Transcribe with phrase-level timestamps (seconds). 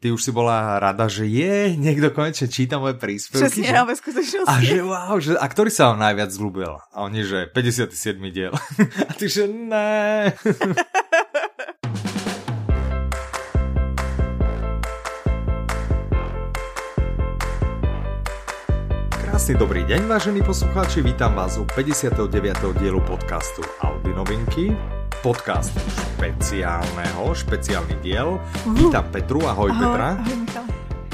[0.00, 3.44] ty už si bola rada, že je, niekto konečne číta moje príspevky.
[3.44, 3.96] Přesně, že...
[3.96, 4.48] skutečnosti.
[4.48, 6.72] A že wow, že, a ktorý sa vám najviac zľúbil?
[6.80, 8.16] A oni, že 57.
[8.32, 8.56] diel.
[9.08, 10.32] A ty, že ne.
[19.20, 22.32] Krásny dobrý deň, vážení poslucháči, vítam vás u 59.
[22.80, 24.99] dielu podcastu Audi Novinky.
[25.20, 25.76] Podcast
[26.16, 28.40] špeciálneho, špeciálny diel.
[28.72, 30.08] Vítam Petru, ahoj, ahoj, Petra.
[30.16, 30.64] ahoj Michal.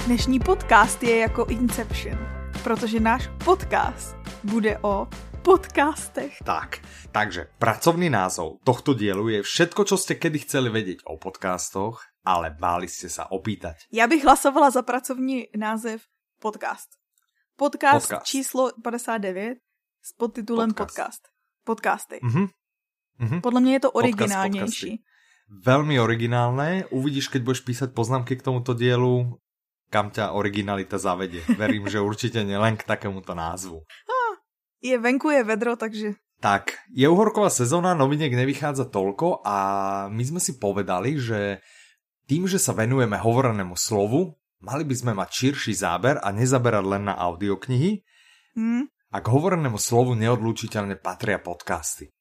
[0.07, 2.19] Dnešní podcast je jako Inception,
[2.63, 5.11] protože náš podcast bude o
[5.43, 6.39] podcastech.
[6.47, 6.79] Tak,
[7.11, 12.55] takže pracovný názov tohto dielu je všetko, čo ste kedy chceli vedieť o podcastoch, ale
[12.55, 13.91] báli ste sa opýtať.
[13.91, 16.03] Já bych hlasovala za pracovní název
[16.39, 16.95] podcast.
[17.59, 18.27] Podcast, Podcast.
[18.27, 19.59] číslo 59
[20.03, 20.95] s podtitulem Podcast.
[20.95, 21.23] podcast.
[21.65, 22.19] Podcasty.
[22.23, 22.47] Mhm.
[23.19, 23.41] Mhm.
[23.41, 24.91] Podle mě je to Podcast, originálnější.
[25.47, 26.91] Veľmi originálne.
[26.91, 29.39] Uvidíš, keď budeš písať poznámky k tomuto dielu,
[29.95, 31.39] kam ťa originalita zavede.
[31.55, 33.87] Verím, že určite nielen k takémuto názvu.
[34.83, 39.57] Je venku je vedro, takže Tak, je uhorková sezóna, noviniek nevychádza toľko a
[40.13, 41.65] my sme si povedali, že
[42.29, 47.09] tým, že sa venujeme hovorenému slovu, mali by sme mať širší záber a nezaberať len
[47.09, 48.05] na audioknihy
[48.53, 52.13] hm, a k hovorenému slovu neodlúčiteľne patria podcasty.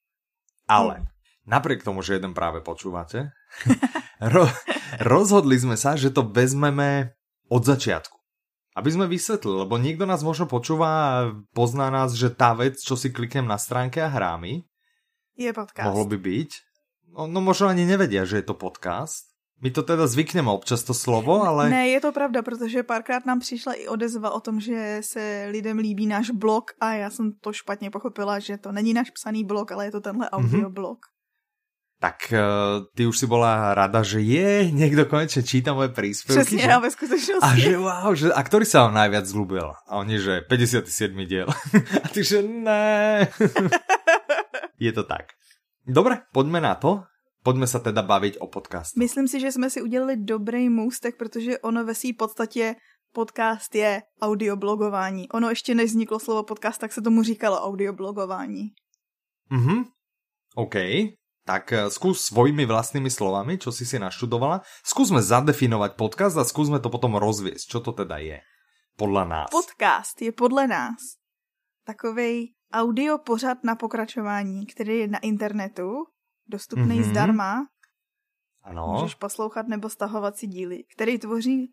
[0.66, 1.06] Ale
[1.46, 3.30] napriek tomu, že jeden práve počúvate,
[4.34, 4.56] ro-
[5.00, 7.14] rozhodli sme sa, že to vezmeme
[7.46, 8.14] od začiatku.
[8.76, 11.10] Aby sme vysvetlili, lebo niekto nás možno počúva a
[11.56, 14.68] pozná nás, že tá vec, čo si kliknem na stránke a hrá mi,
[15.32, 15.88] je podcast.
[15.88, 16.50] mohlo by byť.
[17.16, 19.35] No, no možno ani nevedia, že je to podcast.
[19.56, 21.70] My to teda zvykneme občas to slovo, ale...
[21.70, 25.78] Ne, je to pravda, protože párkrát nám přišla i odezva o tom, že se lidem
[25.78, 29.72] líbí náš blog a já jsem to špatně pochopila, že to není náš psaný blog,
[29.72, 30.98] ale je to tenhle audioblog.
[31.96, 32.40] Tak eh,
[32.92, 36.36] ty už si bola rada, že je, niekto konečne číta moje príspevky.
[36.36, 36.68] Přesně, že...
[36.68, 37.40] já ve skutečnosti.
[37.40, 39.72] A že wow, že, a ktorý sa vám najviac zľúbil?
[39.88, 40.92] A oni, že 57.
[41.24, 41.48] diel.
[42.04, 43.24] A ty, že ne.
[44.84, 45.32] Je to tak.
[45.88, 47.08] Dobre, poďme na to.
[47.46, 48.98] Poďme sa teda baviť o podcastu.
[48.98, 52.74] Myslím si, že jsme si udělali dobrý můstek, protože ono ve své podstatě
[53.14, 55.30] podcast je audioblogování.
[55.30, 58.74] Ono ještě než vzniklo slovo podcast, tak se tomu říkalo audioblogování.
[59.50, 59.84] Mhm.
[60.54, 60.74] OK.
[61.46, 64.66] Tak eh, skús svojimi vlastnými slovami, čo si si naštudovala.
[64.82, 67.70] Skúsme zadefinovať podcast a skúsme to potom rozviesť.
[67.70, 68.42] Čo to teda je?
[68.98, 69.48] Podľa nás.
[69.54, 70.98] Podcast je podle nás
[71.86, 76.10] takovej audio pořad na pokračování, který je na internetu,
[76.48, 77.10] dostupný Mhm.
[77.10, 77.66] zdarma,
[78.66, 78.86] Ano.
[78.98, 81.70] Můžeš poslouchat nebo stahovat si díly, který tvoří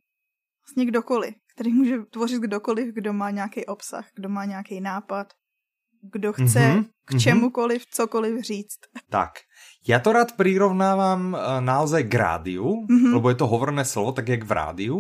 [0.62, 1.34] vlastně kdokoliv.
[1.54, 5.34] Který může tvořit kdokoliv, kdo má nějaký obsah, kdo má nějaký nápad,
[6.02, 7.20] kdo chce Mhm, k mhm.
[7.20, 8.80] čemukoliv cokoliv říct.
[9.10, 9.32] Tak,
[9.88, 13.14] ja to rád prirovnávam eh, naozaj k rádiu, Mhm.
[13.18, 14.98] lebo je to hovorné slovo, tak jak v rádiu,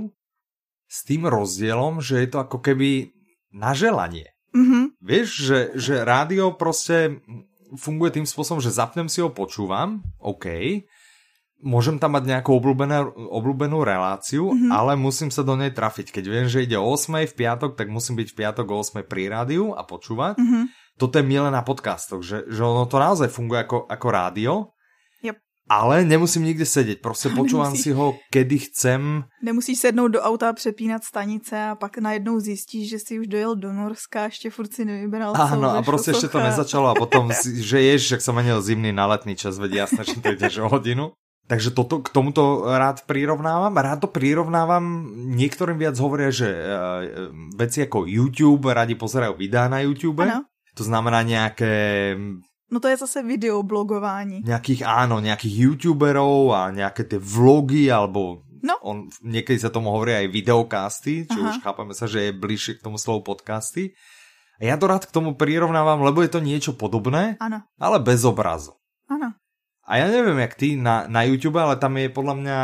[0.90, 3.14] s tým rozdielom, že je to ako keby
[3.54, 4.34] na želanie.
[4.54, 4.98] Mhm.
[5.02, 7.22] Vieš, že, že rádio proste
[7.76, 10.46] funguje tým spôsobom, že zapnem si ho, počúvam, OK,
[11.64, 14.70] môžem tam mať nejakú obľúbenú, obľúbenú reláciu, Mhm.
[14.70, 16.12] ale musím sa do nej trafiť.
[16.12, 19.08] Keď viem, že ide o 8 v piatok, tak musím byť v piatok o 8
[19.08, 20.36] pri rádiu a počúvať.
[20.38, 20.62] Mhm.
[21.00, 24.54] Toto je milé na podcastoch, že, že ono to naozaj funguje ako, ako rádio.
[25.70, 27.00] Ale nemusím nikde sedieť.
[27.00, 27.84] Proste počúvam Nemusíš.
[27.84, 29.24] si ho, kedy chcem.
[29.42, 33.56] Nemusíš sednout do auta a přepínat stanice a pak najednou zjistíš, že si už dojel
[33.56, 37.32] do Norska a ještě furt si nevybral, Áno, a proste ešte to nezačalo a potom,
[37.36, 40.62] si- že ježiš, však sa menil zimný na letný čas, veď jasné, že to že
[40.62, 41.16] o hodinu.
[41.44, 43.76] Takže toto, k tomuto rád prirovnávam.
[43.76, 45.04] Rád to prirovnávam,
[45.36, 47.28] niektorým viac hovoria, že uh,
[47.60, 50.24] veci ako YouTube, radi pozerajú videá na YouTube.
[50.24, 50.48] Ano.
[50.80, 52.16] To znamená nejaké,
[52.74, 54.42] No to je zase videoblogování.
[54.42, 58.80] nejakých, áno, nejakých YouTuberov a nejaké tie vlogy, alebo No.
[58.82, 61.52] on, niekedy sa tomu hovorí aj videokasty, čo Aha.
[61.52, 63.92] už chápeme sa, že je bližšie k tomu slovu podcasty.
[64.58, 68.24] A ja to rád k tomu prirovnávam, lebo je to niečo podobné, Ano, ale bez
[68.24, 68.72] obrazu.
[69.06, 69.36] ano.
[69.84, 72.58] A ja neviem, jak ty na, na YouTube, ale tam je podľa mňa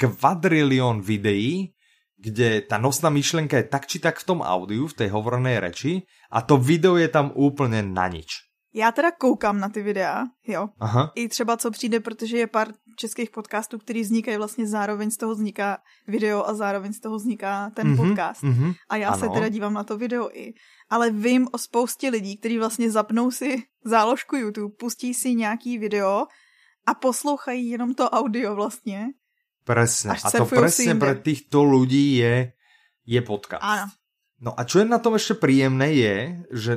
[0.00, 1.76] kvadrilión videí,
[2.16, 6.00] kde tá nosná myšlenka je tak či tak v tom audiu, v tej hovorenej reči
[6.32, 8.45] a to video je tam úplne na nič.
[8.76, 10.68] Já teda koukám na ty videa, jo.
[10.80, 11.12] Aha.
[11.14, 15.32] I třeba co přijde, protože je pár českých podcastů, který vznikají vlastně zároveň z toho
[15.32, 15.78] vzniká
[16.08, 18.42] video a zároveň z toho vzniká ten Mhm, podcast.
[18.42, 19.34] mhm, A já se ano.
[19.34, 20.52] teda dívám na to video i.
[20.90, 26.26] Ale vím o spoustě lidí, kteří vlastně zapnou si záložku YouTube, pustí si nějaký video
[26.86, 29.06] a poslouchají jenom to audio vlastně.
[29.64, 30.14] Presne.
[30.24, 32.54] A to presne pre týchto ľudí je,
[33.02, 33.58] je podcast.
[33.66, 33.90] Áno.
[34.38, 36.16] No a čo je na tom ešte príjemné je,
[36.54, 36.72] že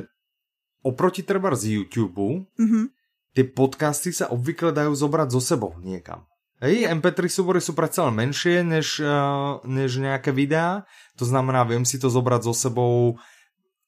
[0.82, 2.90] oproti treba z YouTube, Mhm.
[3.34, 6.26] tie podcasty sa obvykle dajú zobrať so sebou niekam.
[6.60, 10.84] Hej, MP3 súbory sú predsa len menšie než, uh, než nejaké videá,
[11.16, 13.16] to znamená, viem si to zobrať so sebou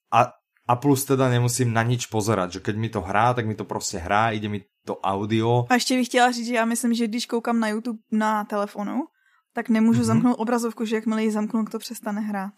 [0.09, 0.33] a,
[0.65, 3.69] a plus teda nemusím na nič pozerať, že keď mi to hrá, tak mi to
[3.69, 5.67] prostě hrá, ide mi to audio.
[5.69, 9.05] A ještě bych chtěla říct, že já myslím, že když koukám na YouTube na telefonu,
[9.53, 10.05] tak nemůžu mm-hmm.
[10.05, 12.53] zamknout obrazovku, že jakmile ji zamknu, to přestane hrát.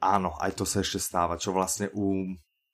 [0.00, 2.24] Áno, aj to sa ešte stáva, čo vlastne u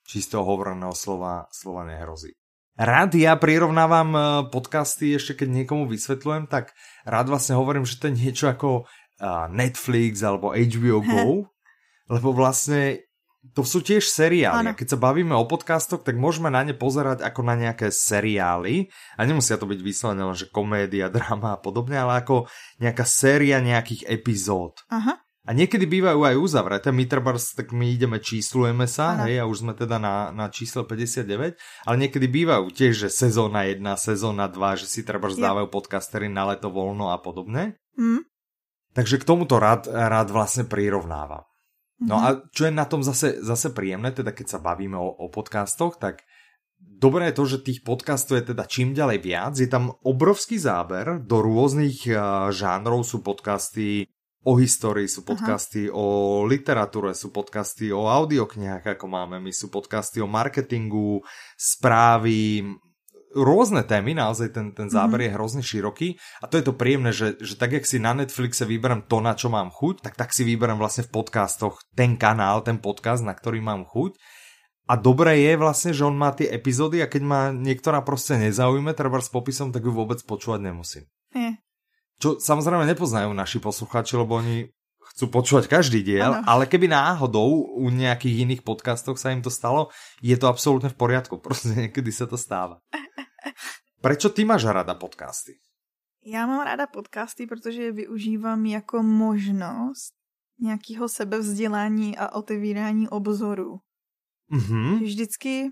[0.06, 2.34] čistého hovoreného slova, slova nehrozí.
[2.76, 4.20] Rád ja prirovnávam e,
[4.52, 6.76] podcasty, ešte keď niekomu vysvetľujem, tak
[7.08, 8.84] rád vlastne hovorím, že to je niečo ako
[9.16, 11.48] e, Netflix alebo HBO Go,
[12.12, 13.06] lebo vlastne
[13.54, 14.74] to sú tiež seriály.
[14.74, 14.78] Ano.
[14.78, 18.90] Keď sa bavíme o podcastoch, tak môžeme na ne pozerať ako na nejaké seriály.
[19.14, 22.50] A nemusia to byť vyslovené len, že komédia, drama a podobne, ale ako
[22.82, 24.82] nejaká séria nejakých epizód.
[24.90, 25.25] Aha.
[25.46, 29.30] A niekedy bývajú aj uzavreté, my trebárs, tak my ideme, číslujeme sa, ano.
[29.30, 31.54] hej, a už sme teda na, na čísle 59,
[31.86, 35.54] ale niekedy bývajú tiež, že sezóna 1, sezóna 2, že si trebárs ja.
[35.54, 37.78] dávajú podcastery na leto voľno a podobne.
[37.94, 38.26] Mm.
[38.90, 41.46] Takže k tomuto rád, rád vlastne prirovnávam.
[42.02, 42.42] No mm-hmm.
[42.44, 45.96] a čo je na tom zase, zase príjemné, teda keď sa bavíme o, o podcastoch,
[45.96, 46.26] tak
[46.76, 49.52] dobré je to, že tých podcastov je teda čím ďalej viac.
[49.56, 54.04] Je tam obrovský záber do rôznych uh, žánrov, sú podcasty
[54.46, 55.98] o histórii, sú podcasty Aha.
[55.98, 56.06] o
[56.46, 61.26] literatúre, sú podcasty o audioknihách, ako máme my, sú podcasty o marketingu,
[61.58, 62.62] správy,
[63.34, 65.34] rôzne témy, naozaj ten, ten záber mm-hmm.
[65.34, 66.08] je hrozne široký
[66.40, 69.34] a to je to príjemné, že, že tak, jak si na Netflixe vyberám to, na
[69.34, 73.34] čo mám chuť, tak tak si vyberám vlastne v podcastoch ten kanál, ten podcast, na
[73.34, 74.16] ktorý mám chuť.
[74.86, 78.94] A dobré je vlastne, že on má tie epizódy a keď ma niektorá proste nezaujme,
[78.94, 81.04] treba s popisom, tak ju vôbec počúvať nemusím.
[81.34, 81.58] Je.
[82.16, 84.72] Čo samozrejme nepoznajú naši posluchači, lebo oni
[85.16, 86.44] chcú počúvať každý diel, ano.
[86.44, 89.88] ale keby náhodou u nejakých iných podcastoch sa im to stalo,
[90.20, 91.38] je to absolútne v poriadku.
[91.44, 92.82] Proste niekedy sa to stáva.
[94.04, 95.56] Prečo ty máš rada podcasty?
[96.26, 100.14] Já mám ráda podcasty, protože je využívám jako možnost
[100.60, 103.78] nějakého sebevzdělání a otevírání obzoru.
[104.52, 105.02] Mm-hmm.
[105.02, 105.70] Vždycky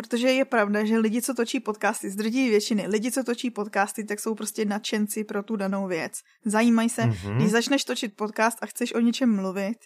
[0.00, 4.04] Protože je pravda, že lidi, co točí podcasty, z drtí většiny, lidi, co točí podcasty,
[4.04, 6.12] tak jsou prostě nadšenci pro tu danou věc.
[6.44, 7.36] Zajímají se, mm-hmm.
[7.36, 9.76] když začneš točit podcast a chceš o něčem mluvit,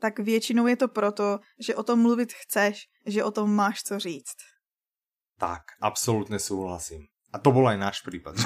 [0.00, 3.98] tak většinou je to proto, že o tom mluvit chceš, že o tom máš co
[3.98, 4.36] říct.
[5.38, 7.06] Tak, absolutně souhlasím.
[7.28, 8.40] A to bol aj náš prípad.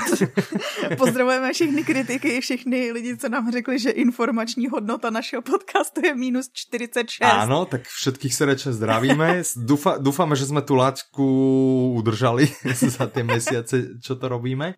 [1.02, 6.50] Pozdravujeme všechny kritiky, všechny lidi, co nám řekli, že informační hodnota našeho podcastu je minus
[6.50, 7.22] 46.
[7.22, 9.46] Áno, tak všetkých srdečne zdravíme.
[9.70, 11.26] Dúfa, dúfame, že sme tu laťku
[12.02, 12.50] udržali
[12.98, 14.74] za tie mesiace, čo to robíme.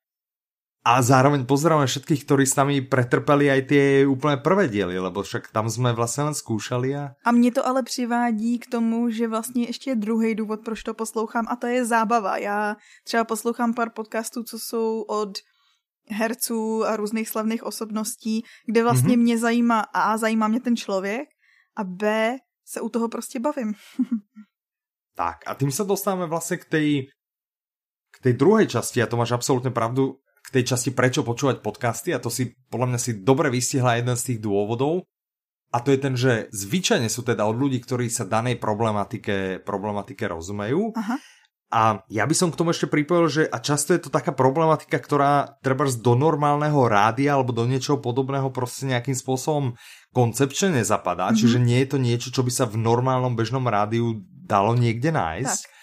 [0.84, 5.48] A zároveň pozdravujeme všetkých, ktorí s nami pretrpeli aj tie úplne prvé diely, lebo však
[5.48, 7.16] tam jsme vlastně len skúšali a...
[7.24, 10.94] A mě to ale přivádí k tomu, že vlastně ještě je druhý důvod, proč to
[10.94, 12.36] poslouchám a to je zábava.
[12.36, 15.38] Já třeba poslouchám pár podcastů, co jsou od
[16.10, 19.22] herců a různých slavných osobností, kde vlastně mm-hmm.
[19.22, 21.28] mě zajímá A, zajímá mě ten člověk
[21.76, 23.74] a B, se u toho prostě bavím.
[25.14, 26.88] tak a tým sa dostáváme vlastne k tej,
[28.10, 32.12] k tej druhej časti a to máš absolútne pravdu, k tej časti prečo počúvať podcasty
[32.12, 35.08] a to si podľa mňa si dobre vystihla jeden z tých dôvodov
[35.74, 40.22] a to je ten, že zvyčajne sú teda od ľudí, ktorí sa danej problematike, problematike
[40.30, 40.94] rozumejú.
[40.94, 41.18] Aha.
[41.74, 44.94] A ja by som k tomu ešte pripojil, že a často je to taká problematika,
[44.94, 49.74] ktorá treba do normálneho rádia alebo do niečoho podobného proste nejakým spôsobom
[50.14, 51.34] koncepčne nezapadá.
[51.34, 51.40] Mm-hmm.
[51.42, 55.60] Čiže nie je to niečo, čo by sa v normálnom bežnom rádiu dalo niekde nájsť.
[55.66, 55.73] Tak.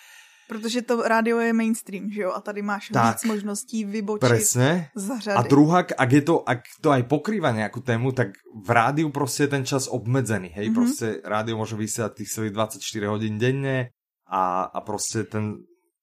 [0.52, 2.36] Protože to rádio je mainstream, že jo?
[2.36, 4.92] A tady máš tak, víc možností vybočit presne.
[4.96, 5.38] za řady.
[5.40, 9.44] A druhá, ak, je to, ak to aj pokrýva nejakú tému, tak v rádiu prostě
[9.44, 10.68] je ten čas obmedzený, hej?
[10.68, 10.76] Mm -hmm.
[10.76, 13.96] Prostě rádio môže vysiať tých svojich 24 hodín denne
[14.28, 15.56] a, a prostě ten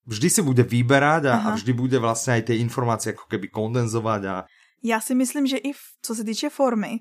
[0.07, 4.25] vždy si bude vyberať a, a vždy bude vlastně aj tie informácie ako keby kondenzovať
[4.25, 4.45] a...
[4.83, 7.01] Já si myslím, že i v, co se týče formy,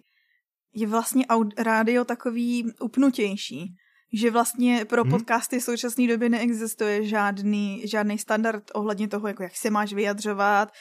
[0.74, 1.26] je vlastně
[1.58, 3.76] rádio takový upnutější
[4.14, 5.12] že vlastně pro hmm.
[5.12, 10.72] podcasty v současné době neexistuje žádný, žádný standard ohledně toho, jako jak se máš vyjadřovat,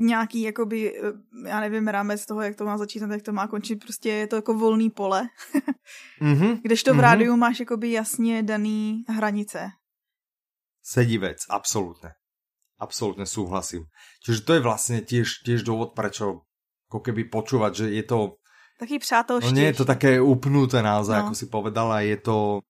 [0.00, 1.12] nějaký, jakoby, eh,
[1.48, 4.36] já nevím, rámec toho, jak to má začít, jak to má končit, prostě je to
[4.36, 5.28] jako volný pole.
[6.22, 6.60] mm-hmm.
[6.62, 7.00] Kdežto v mm-hmm.
[7.00, 9.70] rádiu máš jakoby jasně daný hranice.
[10.82, 12.16] Sedí vec, absolútne.
[12.80, 13.90] Absolútne súhlasím.
[14.24, 16.48] Čiže to je vlastne tiež, tiež dôvod, prečo
[16.88, 18.18] ako keby počúvať, že je to
[18.78, 19.50] Taký přátelští.
[19.50, 21.22] No nie je to také upnuté naozaj, no.
[21.26, 22.62] ako si povedala, je to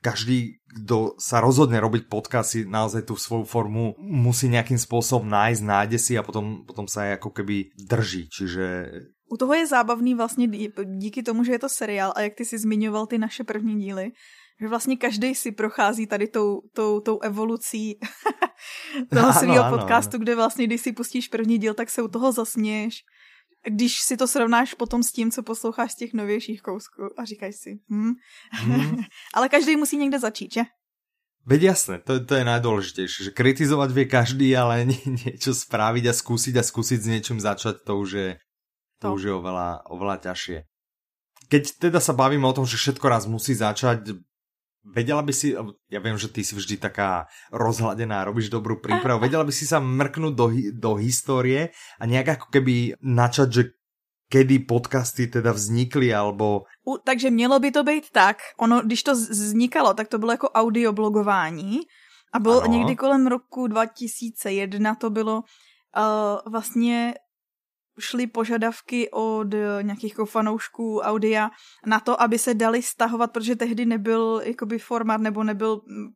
[0.00, 5.62] každý, kto sa rozhodne robiť podcast, si naozaj tú svoju formu musí nejakým spôsobom nájsť,
[5.62, 8.64] nájde si a potom, potom sa aj ako keby drží, čiže...
[9.30, 10.48] U toho je zábavný vlastně
[10.84, 14.10] díky tomu, že je to seriál a jak ty si zmiňoval ty naše první díly,
[14.60, 17.98] že vlastně každý si prochází tady tou, tou, tou evolucí
[19.14, 20.22] toho svého podcastu, ano.
[20.22, 22.94] kde vlastně, když si pustíš první díl, tak se u toho zasměješ.
[23.68, 27.54] Když si to srovnáš potom s tím, co posloucháš z těch novějších kousků a říkáš
[27.56, 28.12] si, hm.
[28.50, 28.96] Hmm.
[29.34, 30.62] ale každý musí někde začít, že?
[31.46, 36.14] Veď jasné, to, to je najdôležitejšie, že kritizovať vie každý, ale nie, niečo spraviť a
[36.14, 38.28] skúsiť a skúsiť s niečím začať, to už je,
[39.00, 40.68] to, to už je oveľa, oveľa ťažšie.
[41.48, 44.20] Keď teda sa bavíme o tom, že všetko raz musí začať,
[44.80, 45.52] Vedela by si,
[45.92, 49.76] ja viem, že ty si vždy taká rozhladená, robíš dobrú prípravu, vedela by si sa
[49.76, 53.62] mrknúť do, do histórie a nejak ako keby načať, že
[54.30, 56.64] kedy podcasty teda vznikly, alebo...
[56.86, 60.48] U, takže mělo by to být tak, ono, když to vznikalo, tak to bylo jako
[60.50, 61.80] audioblogování
[62.32, 62.72] a bylo ano.
[62.72, 67.14] někdy kolem roku 2001 to bylo uh, vlastně
[68.00, 71.50] šly požadavky od nějakých jako fanoušků audia
[71.86, 76.08] na to, aby se dali stahovat, protože tehdy nebyl jakoby formát nebo nebyl mm,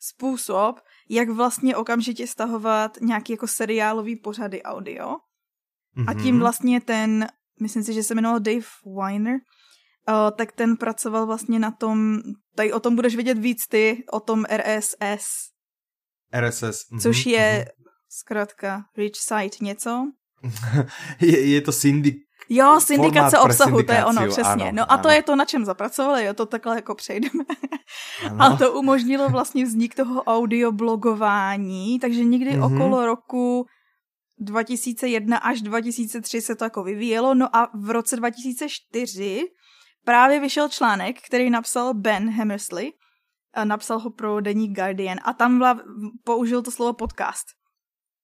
[0.00, 5.06] způsob, jak vlastně okamžitě stahovat nějaký jako seriálový pořady audio.
[5.96, 6.04] Mm-hmm.
[6.06, 6.40] A tím mhm.
[6.40, 7.28] vlastně ten,
[7.60, 12.18] myslím si, že se jmenoval Dave Weiner, uh, tak ten pracoval vlastně na tom,
[12.54, 15.26] tady o tom budeš vědět víc ty, o tom RSS.
[16.40, 16.62] RSS.
[16.62, 17.90] Mm-hmm, což je mm-hmm.
[18.08, 20.12] zkrátka Rich Site něco.
[21.20, 22.16] je, je to syndik...
[22.52, 24.64] Jo, syndikace obsahu, to je ono, přesně.
[24.64, 25.02] Ano, no a ano.
[25.02, 27.44] to je to, na čem zapracovali, jo, to takhle jako přejdeme.
[28.38, 32.76] a to umožnilo vlastně vznik toho audioblogování, takže někdy mm-hmm.
[32.76, 33.66] okolo roku
[34.38, 39.44] 2001 až 2003 se to jako vyvíjelo, no a v roce 2004
[40.04, 42.92] právě vyšel článek, který napsal Ben Hammersley,
[43.64, 45.80] napsal ho pro deník Guardian a tam vla,
[46.24, 47.59] použil to slovo podcast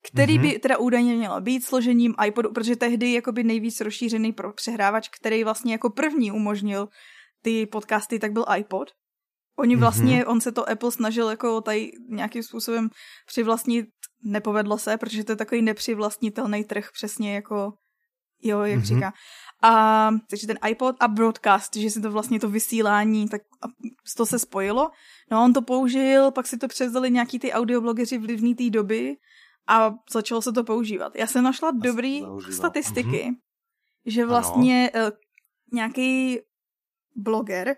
[0.06, 0.52] který mm-hmm.
[0.52, 5.44] by teda údajně mělo být složením iPodu, protože tehdy jakoby nejvíc rozšířený pro přehrávač, který
[5.44, 6.88] vlastně jako první umožnil
[7.42, 8.90] ty podcasty, tak byl iPod.
[9.58, 10.30] Oni vlastně, mm-hmm.
[10.30, 12.88] on se to Apple snažil jako tady nějakým způsobem
[13.26, 13.86] přivlastnit,
[14.24, 17.72] nepovedlo se, protože to je takový nepřivlastnitelný trh, přesně jako,
[18.42, 18.84] jo, jak mm-hmm.
[18.84, 19.12] říká.
[19.62, 23.40] A takže ten iPod a broadcast, že si to vlastně to vysílání, tak
[24.16, 24.90] to se spojilo.
[25.30, 29.16] No a on to použil, pak si to převzali nějaký ty audioblogeři vlivný té doby
[29.66, 31.16] a začalo se to používat.
[31.16, 33.36] Já jsem našla dobrý statistiky, mm-hmm.
[34.06, 35.06] že vlastně ano.
[35.06, 35.12] Eh,
[35.72, 36.38] nějaký
[37.16, 37.76] bloger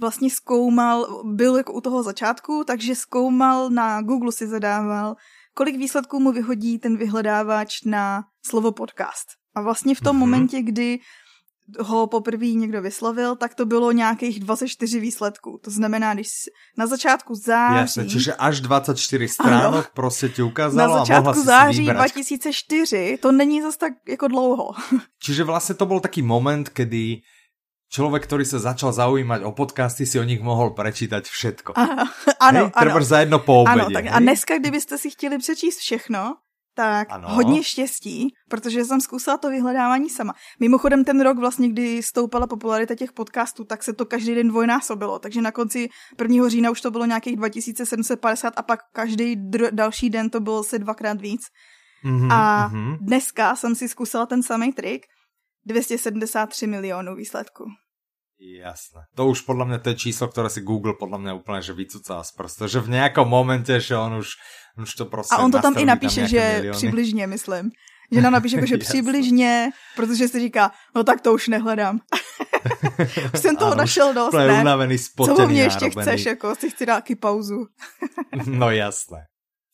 [0.00, 5.16] vlastně zkoumal, byl jako u toho začátku, takže zkoumal na Google si zadával,
[5.54, 9.28] kolik výsledků mu vyhodí ten vyhledávač na slovo podcast.
[9.54, 10.20] A vlastně v tom mm-hmm.
[10.20, 10.98] momentě, kdy
[11.80, 15.60] ho poprvé někdo vyslovil, tak to bylo nějakých 24 výsledků.
[15.64, 16.28] To znamená, když
[16.78, 17.76] na začátku září...
[17.76, 23.62] Jasne, čiže až 24 stránok ano, prostě ti ukázalo Na začátku září 2004, to není
[23.62, 24.70] zase tak jako dlouho.
[25.22, 27.20] Čiže vlastně to byl taký moment, kdy
[27.92, 31.72] člověk, který se začal zaujímať o podcasty, si o nich mohl prečítať všetko.
[31.76, 32.04] Ano,
[32.40, 32.60] ano.
[32.60, 32.70] Hej?
[32.74, 33.04] ano.
[33.04, 36.34] za jedno po obědě, ano, tak a dneska, kdybyste si chtěli přečíst všechno,
[36.74, 37.28] tak ano.
[37.28, 40.32] hodně štěstí, protože jsem zkusila to vyhledávání sama.
[40.60, 45.18] Mimochodem ten rok vlastně, kdy stoupala popularita těch podcastů, tak se to každý den dvojnásobilo,
[45.18, 45.88] takže na konci
[46.22, 46.48] 1.
[46.48, 49.36] října už to bylo nějakých 2750 a pak každý
[49.70, 51.42] další den to bylo se dvakrát víc.
[52.04, 52.98] Mm-hmm, a mm-hmm.
[53.00, 55.02] dneska jsem si zkusila ten samý trik,
[55.66, 57.64] 273 milionů výsledků.
[58.42, 59.06] Jasné.
[59.14, 62.26] To už podľa mňa to je číslo, ktoré si Google podľa mňa úplne že vycúcal
[62.26, 62.66] z prstu.
[62.66, 64.34] Že v nejakom momente, že on už,
[64.82, 66.76] už to prostě A on to tam i napíše, že miliony.
[66.76, 67.70] přibližně, myslím.
[68.12, 72.00] Že nám napíše jako, že přibližně, protože si říká, no tak to už nehledám.
[73.34, 74.60] už jsem toho našel dost, ne?
[74.60, 76.02] Unavený, Co po mně ještě narobený.
[76.02, 77.66] chceš, jako si chci dát pauzu.
[78.46, 79.26] no jasné.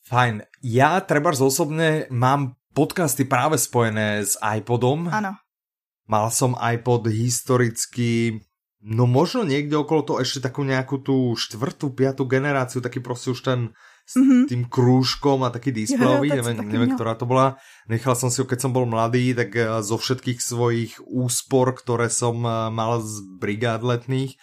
[0.09, 0.41] Fajn.
[0.65, 5.05] Ja treba osobne mám podcasty práve spojené s iPodom.
[5.05, 5.37] Ano.
[6.09, 8.41] Mal som iPod historicky
[8.79, 13.41] No možno niekde okolo toho ešte takú nejakú tú štvrtú, piatú generáciu, taký proste už
[13.43, 13.59] ten
[14.09, 14.43] s mm-hmm.
[14.49, 17.61] tým krúžkom a taký displejový, ja, neviem, neviem ktorá to bola.
[17.85, 22.09] Nechal som si ho, keď som bol mladý, tak eh, zo všetkých svojich úspor, ktoré
[22.09, 24.33] som eh, mal z brigád letných,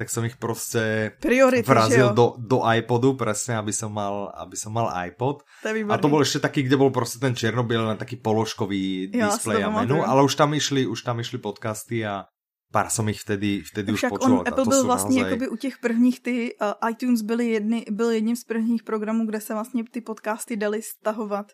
[0.00, 4.72] tak som ich proste Priority, vrazil do, do iPodu, presne, aby som mal, aby som
[4.72, 5.44] mal iPod.
[5.60, 9.60] To a to bol ešte taký, kde bol proste ten čiernobiel na taký položkový displej
[9.60, 12.24] a menu, ale už tam išli, už tam išli podcasty a
[12.70, 14.38] pár som ich vtedy, vtedy Však už počul.
[14.40, 15.48] On, Apple byl vlastně naozaj...
[15.48, 19.54] u těch prvních, ty uh, iTunes byly jedny, byl jedním z prvních programů, kde se
[19.54, 21.46] vlastně ty podcasty dali stahovat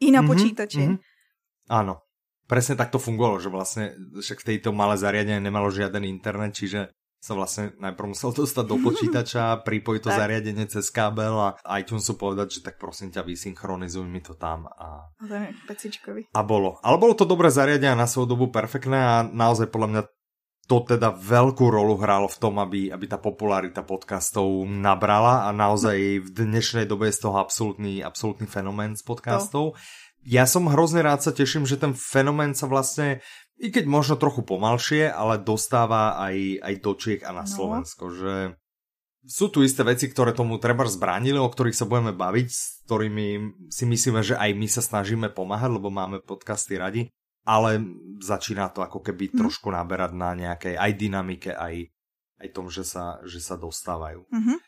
[0.00, 0.78] i na mm-hmm, počítači.
[0.78, 0.98] Mm-hmm.
[1.70, 2.04] Áno,
[2.44, 6.92] presne tak to fungovalo, že vlastne však tejto malé zariadenie nemalo žiaden internet, čiže
[7.24, 12.60] sa vlastne najprv musel dostať do počítača, pripojiť to zariadenie cez kábel a iTunesu povedať,
[12.60, 14.68] že tak prosím ťa vysynchronizuj mi to tam.
[14.68, 16.28] A, a, pecičkový.
[16.36, 16.76] a bolo.
[16.84, 20.02] Ale bolo to dobré zariadenie na svoju dobu perfektné a naozaj podľa mňa
[20.64, 26.24] to teda veľkú rolu hralo v tom, aby, aby tá popularita podcastov nabrala a naozaj
[26.24, 29.76] v dnešnej dobe je z toho absolútny, absolútny fenomén z podcastov.
[29.76, 29.78] To.
[30.24, 33.20] Ja som hrozne rád sa teším, že ten fenomén sa vlastne,
[33.60, 37.52] i keď možno trochu pomalšie, ale dostáva aj, aj do Čiech a na no.
[37.52, 38.56] Slovensko, že
[39.24, 43.28] sú tu isté veci, ktoré tomu treba zbránili, o ktorých sa budeme baviť, s ktorými
[43.68, 47.12] si myslíme, že aj my sa snažíme pomáhať, lebo máme podcasty radi
[47.44, 47.80] ale
[48.24, 49.36] začína to ako keby mm.
[49.36, 51.92] trošku naberať na nejakej aj dynamike, aj,
[52.40, 54.24] aj tom, že sa, že sa dostávajú.
[54.28, 54.58] Mm-hmm.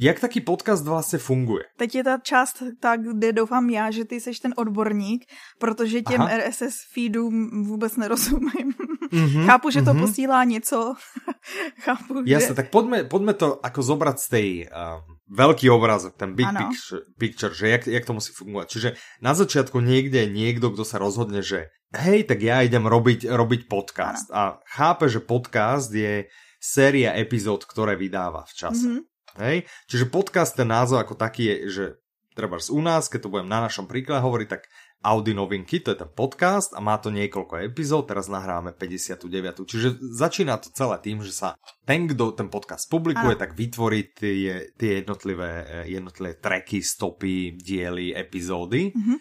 [0.00, 1.64] Jak taký podcast vlastně funguje?
[1.76, 5.24] Teď je ta část tak, kde doufám já, že ty seš ten odborník,
[5.58, 6.38] protože těm Aha.
[6.38, 8.72] RSS feedům vůbec nerozumím.
[9.12, 10.00] Mm-hmm, Chápu, že to mm-hmm.
[10.00, 10.94] posílá něco.
[11.84, 12.54] Chápu, Jasne, že...
[12.54, 17.52] tak poďme, poďme to ako zobrať z tej uh, veľký obrazok, ten big picture, picture,
[17.52, 18.66] že jak, jak to musí fungovať.
[18.72, 18.88] Čiže
[19.20, 23.68] na začiatku niekde je niekto, kto sa rozhodne, že hej, tak ja idem robiť, robiť
[23.68, 24.32] podcast.
[24.32, 24.56] Ano.
[24.56, 28.86] A chápe, že podcast je séria epizód, ktoré vydáva v čase.
[28.88, 29.11] Mm-hmm.
[29.40, 29.64] Hej?
[29.88, 31.84] Čiže podcast, ten názov ako taký je, že
[32.32, 34.68] treba u nás, keď to budem na našom príklade hovoriť, tak
[35.02, 39.66] Audi novinky, to je ten podcast a má to niekoľko epizód, teraz nahrávame 59.
[39.66, 43.42] Čiže začína to celé tým, že sa ten, kto ten podcast publikuje, Aha.
[43.42, 48.94] tak vytvorí tie, tie jednotlivé, jednotlivé tracky, stopy, diely, epizódy.
[48.94, 49.18] Mm-hmm.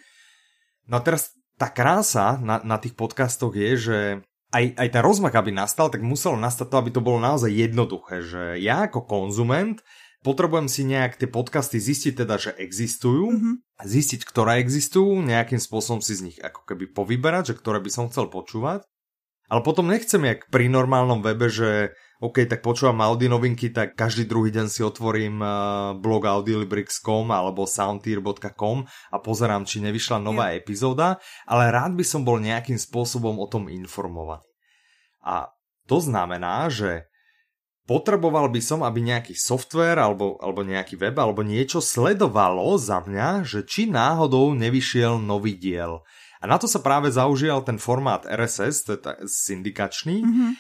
[0.94, 4.00] No a teraz tá krása na, na tých podcastoch je, že
[4.51, 8.22] aj, aj ten rozmak, aby nastal, tak muselo nastať to, aby to bolo naozaj jednoduché,
[8.22, 9.80] že ja ako konzument
[10.21, 13.55] potrebujem si nejak tie podcasty zistiť teda, že existujú, mm-hmm.
[13.81, 18.09] zistiť, ktoré existujú, nejakým spôsobom si z nich ako keby povyberať, že ktoré by som
[18.09, 18.85] chcel počúvať.
[19.51, 21.91] Ale potom nechcem jak pri normálnom webe, že
[22.23, 25.51] OK, tak počúvam Audi novinky, tak každý druhý deň si otvorím uh,
[25.97, 30.61] blog audiolibrix.com alebo soundtier.com a pozerám, či nevyšla nová yeah.
[30.61, 34.45] epizóda, ale rád by som bol nejakým spôsobom o tom informovaný.
[35.25, 35.51] A
[35.89, 37.11] to znamená, že
[37.91, 43.43] potreboval by som, aby nejaký software alebo, alebo nejaký web alebo niečo sledovalo za mňa,
[43.43, 46.00] že či náhodou nevyšiel nový diel.
[46.39, 50.51] A na to sa práve zaužíval ten formát RSS, je syndikačný, mm-hmm.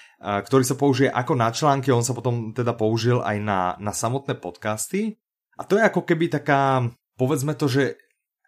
[0.43, 4.35] ktorý sa použije ako na články, on sa potom teda použil aj na, na samotné
[4.35, 5.15] podcasty.
[5.55, 6.83] A to je ako keby taká,
[7.15, 7.95] povedzme to, že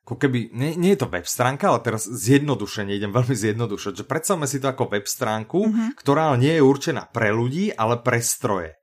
[0.04, 4.08] ako keby, nie, nie je to web stránka, ale teraz zjednodušene, idem veľmi zjednodušať, že
[4.08, 5.90] predstavme si to ako web stránku, mm-hmm.
[5.96, 8.76] ktorá nie je určená pre ľudí, ale pre stroje.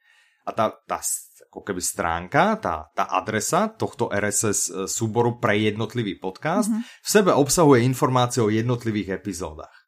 [0.48, 1.04] A tá, tá
[1.50, 7.02] ako keby stránka, tá, tá adresa tohto RSS e, súboru pre jednotlivý podcast mm-hmm.
[7.04, 9.79] v sebe obsahuje informácie o jednotlivých epizódach.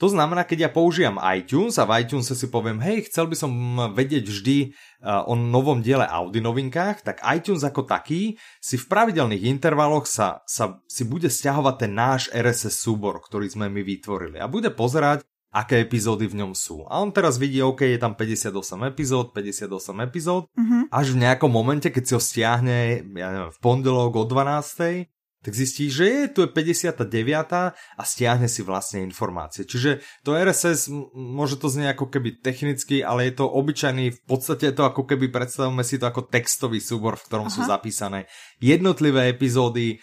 [0.00, 3.52] To znamená, keď ja použijem iTunes a v iTunes si poviem, hej, chcel by som
[3.92, 4.58] vedieť vždy
[5.04, 10.40] uh, o novom diele Audi novinkách, tak iTunes ako taký si v pravidelných intervaloch sa,
[10.48, 15.20] sa si bude stiahovať ten náš RSS súbor, ktorý sme my vytvorili a bude pozerať,
[15.52, 16.86] aké epizódy v ňom sú.
[16.88, 18.56] A on teraz vidí, OK, je tam 58
[18.88, 19.68] epizód, 58
[20.06, 20.88] epizód, mm-hmm.
[20.88, 25.56] až v nejakom momente, keď si ho stiahne, ja neviem, v pondelok o 12 tak
[25.56, 27.00] zistí, že je, tu je 59.
[27.72, 29.64] a stiahne si vlastne informácie.
[29.64, 34.76] Čiže to RSS, môže to znieť ako keby technicky, ale je to obyčajný, v podstate
[34.76, 37.54] to ako keby predstavíme si to ako textový súbor, v ktorom Aha.
[37.56, 38.28] sú zapísané
[38.60, 39.96] jednotlivé epizódy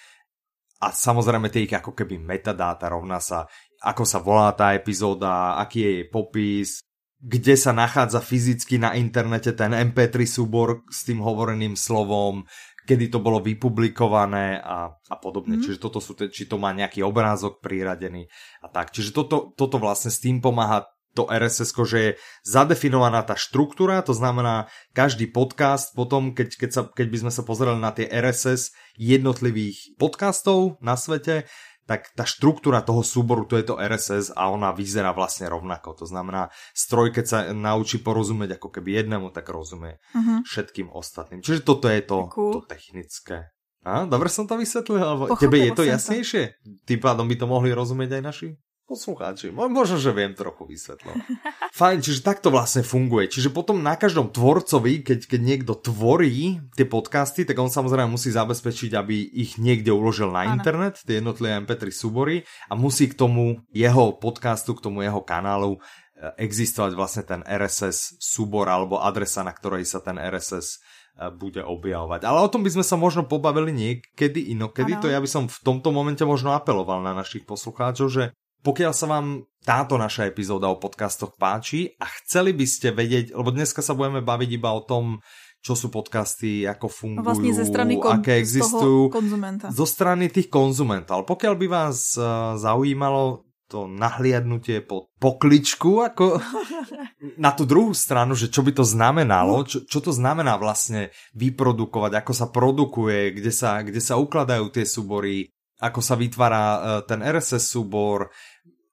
[0.82, 3.46] a samozrejme tie ich ako keby metadáta rovná sa,
[3.86, 6.70] ako sa volá tá epizóda, aký je jej popis,
[7.18, 12.46] kde sa nachádza fyzicky na internete ten MP3 súbor s tým hovoreným slovom,
[12.88, 15.60] kedy to bolo vypublikované a, a podobne.
[15.60, 15.64] Mm.
[15.68, 18.32] Čiže toto sú, či to má nejaký obrázok priradený
[18.64, 18.96] a tak.
[18.96, 22.12] Čiže toto, toto vlastne s tým pomáha to RSS, že je
[22.46, 27.42] zadefinovaná tá štruktúra, to znamená každý podcast potom, keď, keď, sa, keď by sme sa
[27.42, 28.70] pozerali na tie RSS
[29.02, 31.50] jednotlivých podcastov na svete,
[31.88, 36.04] tak tá štruktúra toho súboru, to je to RSS a ona vyzerá vlastne rovnako.
[36.04, 40.44] To znamená, stroj, keď sa naučí porozumieť ako keby jednému, tak rozumie uh-huh.
[40.44, 41.40] všetkým ostatným.
[41.40, 43.50] Čiže toto je to, to technické.
[43.88, 45.00] A, dobre som to vysvetlil?
[45.00, 46.44] Alebo tebe je to jasnejšie?
[46.60, 46.70] To.
[46.84, 48.48] Tým pádom by to mohli rozumieť aj naši
[48.88, 49.52] poslucháči.
[49.52, 51.20] Možno, že viem trochu vysvetľovať.
[51.80, 53.28] Fajn, čiže takto vlastne funguje.
[53.28, 58.32] Čiže potom na každom tvorcovi, keď, keď niekto tvorí tie podcasty, tak on samozrejme musí
[58.32, 60.56] zabezpečiť, aby ich niekde uložil na ano.
[60.56, 65.78] internet, tie jednotlivé MP3 súbory a musí k tomu jeho podcastu, k tomu jeho kanálu
[65.78, 71.60] eh, existovať vlastne ten RSS súbor alebo adresa, na ktorej sa ten RSS eh, bude
[71.60, 72.24] objavovať.
[72.24, 74.96] Ale o tom by sme sa možno pobavili niekedy inokedy.
[74.96, 75.04] Ano.
[75.04, 78.24] To ja by som v tomto momente možno apeloval na našich poslucháčov, že
[78.62, 83.52] pokiaľ sa vám táto naša epizóda o podcastoch páči a chceli by ste vedieť, lebo
[83.52, 85.20] dneska sa budeme baviť iba o tom,
[85.60, 89.12] čo sú podcasty, ako fungujú, vlastne ze strany kon- aké existujú.
[89.12, 89.68] konzumenta.
[89.74, 91.20] Zo strany tých konzumentov.
[91.20, 96.40] Ale pokiaľ by vás uh, zaujímalo to nahliadnutie pod pokličku, ako
[97.44, 102.24] na tú druhú stranu, že čo by to znamenalo, čo, čo to znamená vlastne vyprodukovať,
[102.24, 107.22] ako sa produkuje, kde sa, kde sa ukladajú tie súbory, ako sa vytvára uh, ten
[107.22, 108.34] RSS súbor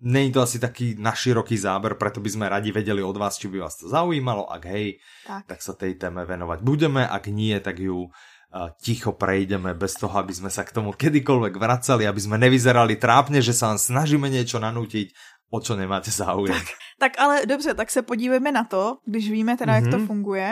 [0.00, 3.60] Není to asi taký naširoký záber, preto by sme radi vedeli od vás, či by
[3.60, 4.48] vás to zaujímalo.
[4.48, 4.96] Ak hej,
[5.28, 7.04] tak, tak sa tej téme venovať budeme.
[7.04, 11.54] Ak nie, tak ju uh, ticho prejdeme bez toho, aby sme sa k tomu kedykoľvek
[11.60, 15.12] vracali, aby sme nevyzerali trápne, že sa vám snažíme niečo nanútiť,
[15.52, 16.56] o čo nemáte záujem.
[16.56, 19.84] Tak, tak ale dobře, tak se podívejme na to, když víme teda, mm-hmm.
[19.84, 20.06] jak to mhm.
[20.06, 20.48] funguje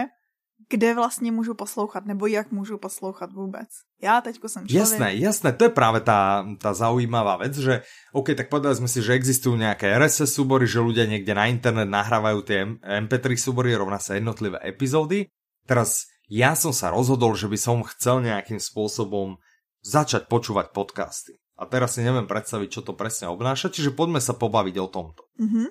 [0.70, 3.68] kde vlastně můžu poslouchat, nebo jak můžu poslouchat vůbec.
[4.02, 4.90] Já teďko jsem člověk.
[4.90, 9.02] Jasné, jasné, to je práve tá, tá zaujímavá vec, že OK, tak povedali sme si,
[9.02, 13.98] že existujú nejaké RSS súbory, že ľudia niekde na internet nahrávajú tie MP3 súbory, rovná
[13.98, 15.32] sa jednotlivé epizódy.
[15.66, 19.40] Teraz ja som sa rozhodol, že by som chcel nejakým spôsobom
[19.80, 21.40] začať počúvať podcasty.
[21.58, 25.26] A teraz si neviem predstaviť, čo to presne obnáša, čiže poďme sa pobaviť o tomto.
[25.42, 25.66] Mm-hmm.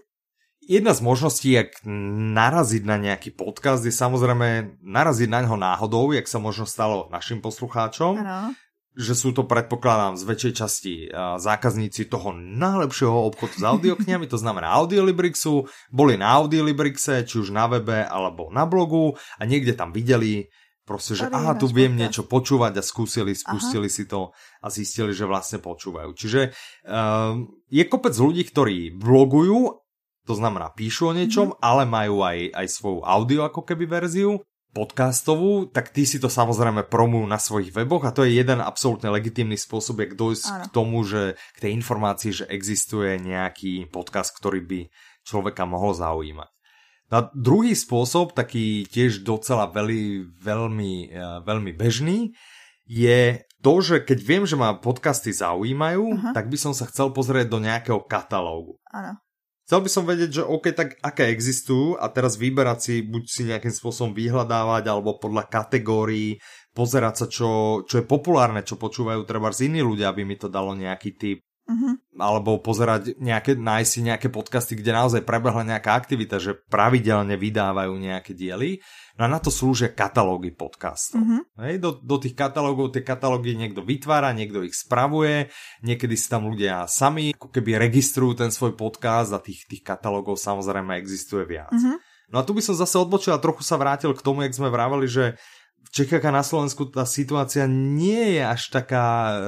[0.67, 6.27] Jedna z možností, jak naraziť na nejaký podcast, je samozrejme naraziť na ňo náhodou, jak
[6.27, 8.19] sa možno stalo našim poslucháčom.
[8.19, 8.51] Ano.
[8.91, 10.93] Že sú to, predpokladám, z väčšej časti
[11.39, 17.71] zákazníci toho najlepšieho obchodu s audioknihami, to znamená Audiolibrixu, boli na Audiolibrixe, či už na
[17.71, 20.51] webe alebo na blogu a niekde tam videli
[20.84, 23.95] proste, že aha, tu viem niečo počúvať a skúsili, spustili aha.
[23.95, 26.12] si to a zistili, že vlastne počúvajú.
[26.12, 27.39] Čiže uh,
[27.71, 29.87] je kopec ľudí, ktorí blogujú
[30.28, 31.63] to znamená píšu o niečom, mm.
[31.63, 34.44] ale majú aj, aj svoju audio ako keby verziu
[34.76, 39.10] podcastovú, tak tí si to samozrejme promujú na svojich weboch a to je jeden absolútne
[39.10, 40.62] legitímny spôsob, jak dojsť Áno.
[40.62, 41.22] k tomu, že
[41.58, 44.80] k tej informácii, že existuje nejaký podcast, ktorý by
[45.26, 46.52] človeka mohol zaujímať.
[47.08, 50.94] Na druhý spôsob, taký tiež docela veľmi, veľmi,
[51.42, 52.36] veľmi bežný,
[52.84, 56.34] je to, že keď viem, že ma podcasty zaujímajú, uh-huh.
[56.36, 58.80] tak by som sa chcel pozrieť do nejakého katalógu.
[58.92, 59.20] Áno.
[59.67, 63.41] Chcel by som vedieť, že OK, tak aké existujú a teraz vyberať si, buď si
[63.51, 66.39] nejakým spôsobom vyhľadávať, alebo podľa kategórií,
[66.71, 70.47] pozerať sa, čo, čo je populárne, čo počúvajú treba z iní ľudia, aby mi to
[70.47, 71.99] dalo nejaký typ Uh-huh.
[72.15, 77.91] Alebo pozerať nejaké, nájsť si nejaké podcasty, kde naozaj prebehla nejaká aktivita, že pravidelne vydávajú
[77.91, 78.80] nejaké diely.
[79.19, 81.19] No a na to slúžia katalógy podcastov.
[81.19, 81.43] Uh-huh.
[81.60, 85.51] Hej, do, do tých katalógov, tie katalógy niekto vytvára, niekto ich spravuje,
[85.84, 90.39] niekedy si tam ľudia sami ako keby registrujú ten svoj podcast a tých, tých katalógov
[90.39, 91.75] samozrejme existuje viac.
[91.75, 91.99] Uh-huh.
[92.32, 94.71] No a tu by som zase odbočil a trochu sa vrátil k tomu, jak sme
[94.71, 95.36] vravali, že
[95.88, 99.06] v Čechách a na Slovensku tá situácia nie je až taká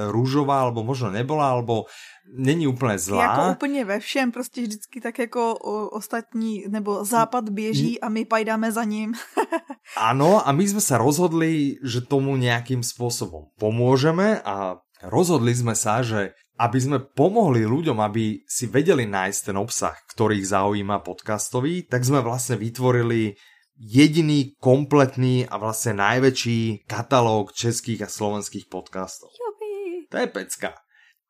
[0.08, 1.84] rúžová, alebo možno nebola, alebo
[2.32, 3.22] není úplně zlá.
[3.22, 5.54] Jako úplně ve všem, prostě vždycky tak jako
[5.92, 9.14] ostatní, nebo západ běží a my pajdáme za ním.
[9.96, 15.90] ano, a my jsme se rozhodli, že tomu nějakým způsobem pomůžeme a rozhodli jsme se,
[16.00, 21.88] že aby sme pomohli ľuďom, aby si vedeli nájsť ten obsah, ktorý ich zaujíma podcastový,
[21.88, 23.32] tak sme vlastne vytvorili
[23.80, 29.32] jediný kompletný a vlastne najväčší katalóg českých a slovenských podcastov.
[29.32, 30.04] Jubi.
[30.12, 30.76] To je pecka.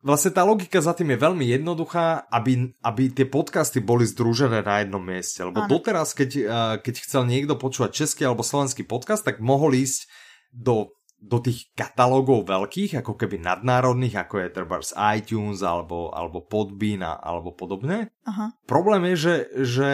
[0.00, 4.80] Vlastne tá logika za tým je veľmi jednoduchá, aby, aby tie podcasty boli združené na
[4.80, 5.44] jednom mieste.
[5.44, 5.70] Lebo ano.
[5.70, 6.46] doteraz, keď, eh,
[6.80, 10.08] keď chcel niekto počúvať český alebo slovenský podcast, tak mohol ísť
[10.50, 16.40] do do tých katalógov veľkých, ako keby nadnárodných, ako je treba z iTunes alebo, alebo
[16.40, 18.08] Podbean alebo podobne.
[18.24, 18.56] Aha.
[18.64, 19.90] Problém je, že, že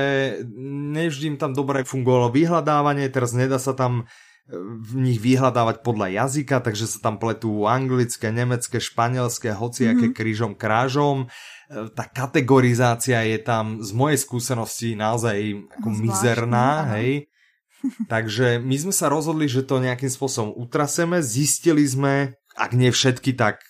[0.94, 4.06] nevždy im tam dobre fungovalo vyhľadávanie, teraz nedá sa tam
[4.46, 4.54] e,
[4.86, 10.18] v nich vyhľadávať podľa jazyka, takže sa tam pletú anglické, nemecké, španielské, hociaké mm-hmm.
[10.22, 11.26] krížom krážom.
[11.26, 17.26] E, tá kategorizácia je tam z mojej skúsenosti naozaj ako Zvláštne, mizerná, hej
[18.12, 21.20] Takže my sme sa rozhodli, že to nejakým spôsobom utraseme.
[21.25, 23.62] Zistili sme, ak nie všetky, tak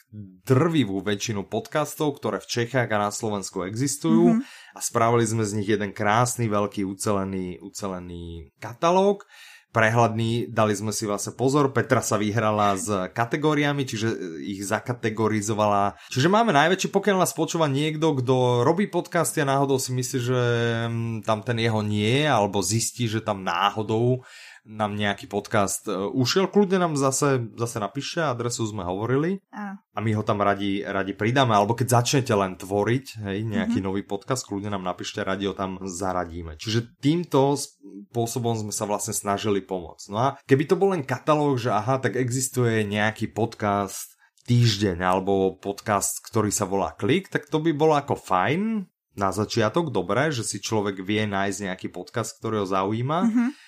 [0.46, 4.76] drvivú väčšinu podcastov, ktoré v Čechách a na Slovensku existujú mm-hmm.
[4.76, 9.26] a spravili sme z nich jeden krásny, veľký, ucelený, ucelený katalóg
[9.74, 16.00] prehľadný, dali sme si vlastne pozor, Petra sa vyhrala s kategóriami, čiže ich zakategorizovala.
[16.08, 20.40] Čiže máme najväčší, pokiaľ nás počúva niekto, kto robí podcasty a náhodou si myslí, že
[20.88, 24.24] mm, tam ten jeho nie, alebo zistí, že tam náhodou
[24.66, 29.78] nám nejaký podcast e, ušiel, kľudne nám zase, zase napíšte, adresu sme hovorili Áno.
[29.78, 33.86] a my ho tam radi, radi pridáme, alebo keď začnete len tvoriť hej, nejaký mm-hmm.
[33.86, 36.58] nový podcast, kľudne nám napíšte, radi ho tam zaradíme.
[36.58, 40.06] Čiže týmto spôsobom sme sa vlastne snažili pomôcť.
[40.10, 44.18] No a keby to bol len katalóg, že aha, tak existuje nejaký podcast
[44.50, 49.88] týždeň alebo podcast, ktorý sa volá Klik, tak to by bolo ako fajn, na začiatok,
[49.88, 53.20] dobré, že si človek vie nájsť nejaký podcast, ktorý ho zaujíma.
[53.24, 53.65] Mm-hmm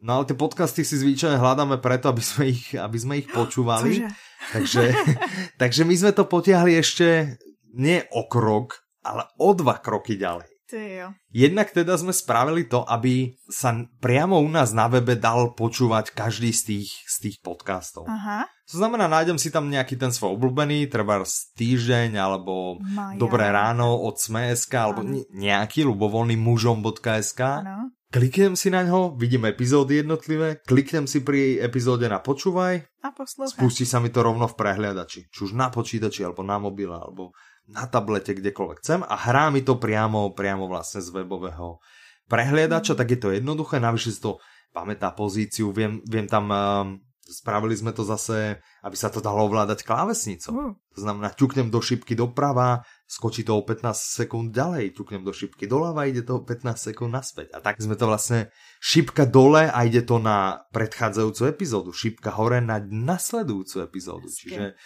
[0.00, 4.08] No ale tie podcasty si zvyčajne hľadáme preto, aby sme ich, aby sme ich počúvali.
[4.52, 4.96] Takže,
[5.60, 7.36] takže my sme to potiahli ešte
[7.76, 10.48] nie o krok, ale o dva kroky ďalej.
[10.72, 11.12] jo.
[11.30, 16.50] Jednak teda sme spravili to, aby sa priamo u nás na webe dal počúvať každý
[16.50, 18.08] z tých, z tých podcastov.
[18.08, 18.48] Aha.
[18.70, 23.18] To znamená, nájdem si tam nejaký ten svoj obľúbený, treba z týždeň, alebo Maja.
[23.18, 25.02] Dobré ráno od Sme.sk, alebo
[25.34, 27.42] nejaký ľubovoľný mužom.sk.
[27.42, 33.08] Ano kliknem si na ňo, vidím epizódy jednotlivé, kliknem si pri epizóde na počúvaj a
[33.14, 33.56] poslúchaj.
[33.56, 37.32] spustí sa mi to rovno v prehliadači, či už na počítači, alebo na mobile, alebo
[37.70, 41.78] na tablete, kdekoľvek chcem a hrá mi to priamo, priamo vlastne z webového
[42.26, 44.42] prehliadača, tak je to jednoduché, navyše si to
[44.74, 46.98] pamätá pozíciu, viem, viem tam um,
[47.30, 50.50] spravili sme to zase, aby sa to dalo ovládať klávesnicou.
[50.50, 50.72] Mm.
[50.94, 55.66] To znamená, ťuknem do šipky doprava, skočí to o 15 sekúnd ďalej, ťuknem do šipky
[55.66, 57.50] doľava, ide to o 15 sekúnd naspäť.
[57.50, 62.62] A tak sme to vlastne šipka dole a ide to na predchádzajúcu epizódu, šipka hore
[62.62, 64.30] na nasledujúcu epizódu.
[64.30, 64.78] Čiže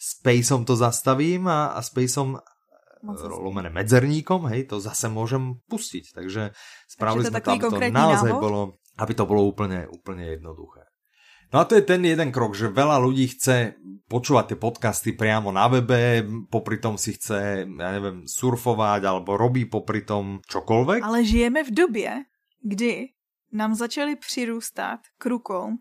[0.00, 2.40] spaceom to zastavím a, a spaceom
[3.44, 6.16] lomené medzerníkom, hej, to zase môžem pustiť.
[6.16, 6.56] Takže
[6.88, 8.40] spravili sme to, aby to naozaj návod?
[8.40, 8.60] bolo,
[8.96, 10.88] aby to bolo úplne, úplne jednoduché.
[11.52, 15.50] No a to je ten jeden krok, že veľa ľudí chce počúvať tie podcasty priamo
[15.50, 21.02] na webe, popri tom si chce, ja neviem, surfovať alebo robí popri tom čokoľvek.
[21.02, 22.10] Ale žijeme v době,
[22.62, 22.92] kdy
[23.52, 25.78] nám začali přirůstat k rukou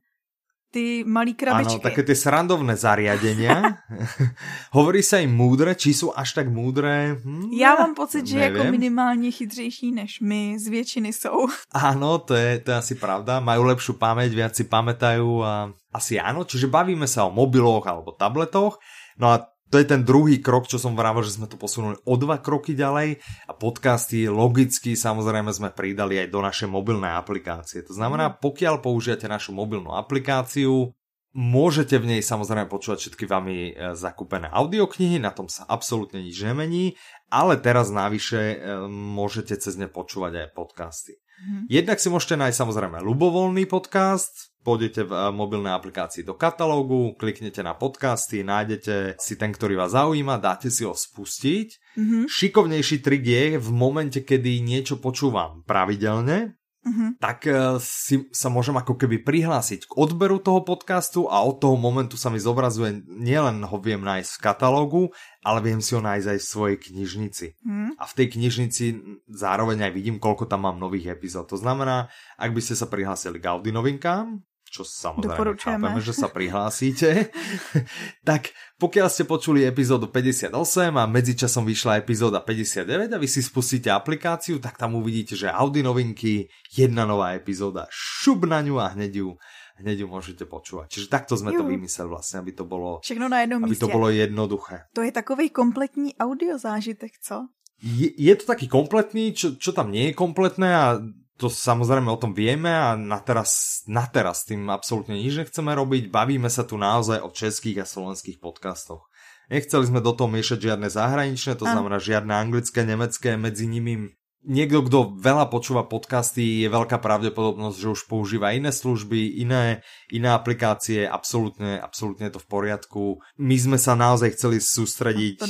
[0.75, 1.79] ty malé krabičky.
[1.79, 3.79] Áno, také tie srandovné zariadenia.
[4.75, 7.15] Hovorí sa im múdre, či sú až tak múdre?
[7.23, 11.47] Hm, Já mám pocit, že jako minimálně chytřejší než my, z většiny jsou.
[11.71, 13.39] Áno, to je, to je asi pravda.
[13.39, 16.43] Majú lepšiu pamäť, viac si pamätajú a asi áno.
[16.43, 18.83] Čiže bavíme sa o mobiloch alebo tabletoch.
[19.15, 22.13] No a to je ten druhý krok, čo som vravel, že sme to posunuli o
[22.15, 23.17] dva kroky ďalej
[23.49, 27.81] a podcasty logicky samozrejme sme pridali aj do našej mobilnej aplikácie.
[27.89, 28.35] To znamená, mhm.
[28.45, 30.93] pokiaľ použijete našu mobilnú aplikáciu,
[31.35, 36.39] môžete v nej samozrejme počúvať všetky vami e, zakúpené audioknihy, na tom sa absolútne nič
[36.39, 36.95] nemení,
[37.27, 41.19] ale teraz navyše e, môžete cez ne počúvať aj podcasty.
[41.43, 41.67] Mm.
[41.67, 47.61] Jednak si môžete nájsť samozrejme ľubovoľný podcast, pôjdete v eh, mobilnej aplikácii do katalógu, kliknete
[47.61, 51.95] na podcasty, nájdete si ten, ktorý vás zaujíma, dáte si ho spustiť.
[51.95, 52.23] Mm-hmm.
[52.25, 57.17] Šikovnejší trik je v momente, kedy niečo počúvam pravidelne, Mm-hmm.
[57.17, 61.73] tak uh, si sa môžem ako keby prihlásiť k odberu toho podcastu a od toho
[61.73, 65.03] momentu sa mi zobrazuje, nielen ho viem nájsť v katalógu,
[65.41, 67.45] ale viem si ho nájsť aj v svojej knižnici.
[67.65, 67.97] Mm.
[67.97, 68.85] A v tej knižnici
[69.33, 71.49] zároveň aj vidím, koľko tam mám nových epizód.
[71.49, 72.05] To znamená,
[72.37, 77.31] ak by ste sa prihlásili k Audi novinkám, čo samozrejme chápeme, že sa prihlásite,
[78.29, 80.51] tak pokiaľ ste počuli epizódu 58
[80.91, 85.79] a medzičasom vyšla epizóda 59 a vy si spustíte aplikáciu, tak tam uvidíte, že Audi
[85.79, 89.29] novinky, jedna nová epizóda, šup na ňu a hneď ju
[89.75, 90.87] hneď ju môžete počúvať.
[90.87, 91.67] Čiže takto sme Juhu.
[91.67, 93.83] to vymysleli vlastne, aby to bolo, Všechno na jednom aby místě.
[93.83, 94.87] to bolo jednoduché.
[94.95, 97.51] To je takový kompletní audio zážitek, co?
[97.83, 100.95] Je, je to taký kompletný, čo, čo tam nie je kompletné a
[101.35, 106.07] to samozrejme o tom vieme a na teraz, na teraz tým absolútne nič nechceme robiť.
[106.07, 109.11] Bavíme sa tu naozaj o českých a slovenských podcastoch.
[109.51, 114.85] Nechceli sme do toho miešať žiadne zahraničné, to znamená žiadne anglické, nemecké, medzi nimi niekto,
[114.85, 119.81] kto veľa počúva podcasty, je veľká pravdepodobnosť, že už používa iné služby, iné,
[120.13, 123.03] iné aplikácie, absolútne, absolútne to v poriadku.
[123.41, 125.41] My sme sa naozaj chceli sústrediť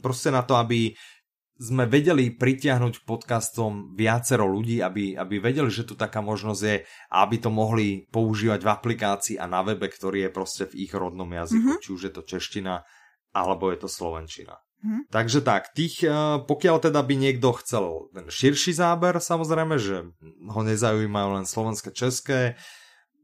[0.00, 0.96] proste na to, aby
[1.58, 6.76] sme vedeli pritiahnuť podcastom viacero ľudí, aby, aby vedeli, že tu taká možnosť je
[7.10, 10.92] a aby to mohli používať v aplikácii a na webe, ktorý je proste v ich
[10.94, 11.82] rodnom jazyku, mm-hmm.
[11.82, 12.86] či už je to čeština
[13.34, 14.62] alebo je to slovenčina.
[14.78, 15.02] Mm-hmm.
[15.10, 20.60] Takže tak, tých, eh, pokiaľ teda by niekto chcel ten širší záber, samozrejme, že ho
[20.62, 22.54] nezaujímajú len slovenské, české,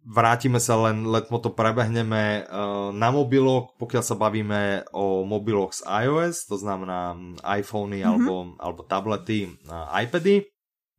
[0.04, 5.80] vrátime sa len, letmo to prebehneme uh, na mobiloch, pokiaľ sa bavíme o mobiloch z
[5.88, 8.08] iOS, to znamená hm, iPhony mm-hmm.
[8.12, 10.44] alebo, alebo tablety, uh, iPady.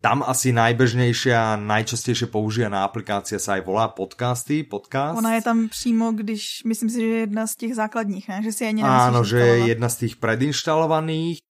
[0.04, 5.18] Tam asi najbežnejšia, najčastejšie používaná aplikácia sa aj volá podcasty, podcast.
[5.18, 8.38] Ona je tam přímo, když, myslím si, že je jedna z těch základních, ne?
[8.44, 11.45] že si ani Áno, že je jedna z tých predinštalovaných.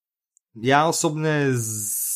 [0.62, 1.52] Já osobně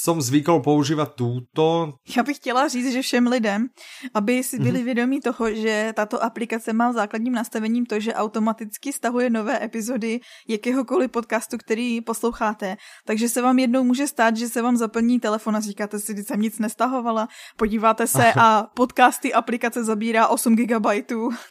[0.00, 1.92] som zvykol používat túto.
[2.16, 3.68] Já bych chtěla říct, že všem lidem,
[4.14, 4.84] aby si byli mm-hmm.
[4.84, 11.10] vědomí toho, že tato aplikace má základním nastavením to, že automaticky stahuje nové epizody jakéhokoliv
[11.10, 12.76] podcastu, který posloucháte.
[13.04, 16.22] Takže se vám jednou může stát, že se vám zaplní telefon a říkáte si, že
[16.22, 20.86] jsem nic nestahovala, podíváte se a podcasty aplikace zabírá 8 GB.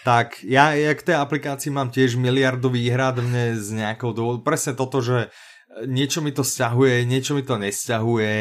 [0.05, 4.37] Tak, já jak té aplikaci mám těž miliardu výhrad mne z nějakou důvodu.
[4.37, 5.29] Presne toto, že
[5.85, 8.31] niečo mi to stiahuje, niečo mi to nesťahuje.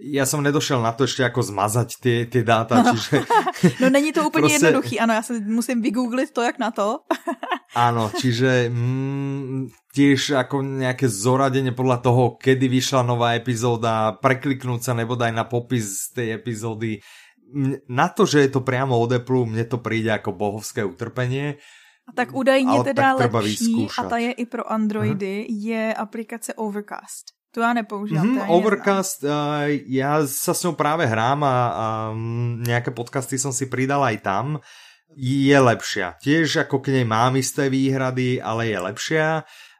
[0.00, 3.22] Ja som nedošel na to ešte ako zmazať tie, tie dáta, čiže...
[3.80, 4.66] No není to úplně proste...
[4.66, 6.98] jednoduchý, ano, já se musím vygooglit to, jak na to.
[7.74, 14.92] Áno, čiže mm, tiež ako nejaké zoradenie podľa toho, kedy vyšla nová epizóda, prekliknúť sa
[14.94, 17.02] nebo daj na popis tej epizódy.
[17.90, 21.58] Na to, že je to priamo od Apple, mne to príde ako bohovské utrpenie.
[22.08, 25.56] A tak údajně teda tak lepší, a ta je i pro Androidy, uh-huh.
[25.60, 27.32] je aplikace Overcast.
[27.54, 28.26] To já nepoužívám.
[28.26, 29.30] Mm, Overcast, uh,
[29.86, 31.86] já sa s ňou práve hrám a, a
[32.66, 34.46] nejaké podcasty som si pridal aj tam.
[35.14, 36.18] Je lepšia.
[36.18, 39.26] Tiež ako k nej mám isté výhrady, ale je lepšia.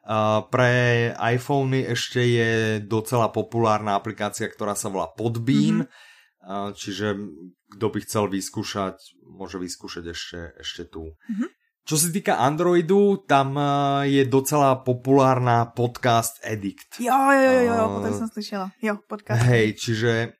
[0.06, 5.90] Uh, pre iPhony ešte je docela populárna aplikácia, ktorá sa volá Podbean.
[5.90, 6.46] Mm-hmm.
[6.46, 7.18] Uh, čiže
[7.74, 11.10] kto by chcel vyskúšať, môže vyskúšať ešte, ešte tu.
[11.10, 11.50] Mm-hmm.
[11.84, 16.96] Čo se týka Androidu, tam eh, je docela populárna podcast Edict.
[16.96, 18.70] Jo, jo, jo, jo, jo potom jsem slyšela.
[18.82, 19.42] Jo, podcast.
[19.42, 20.32] Hej, čiže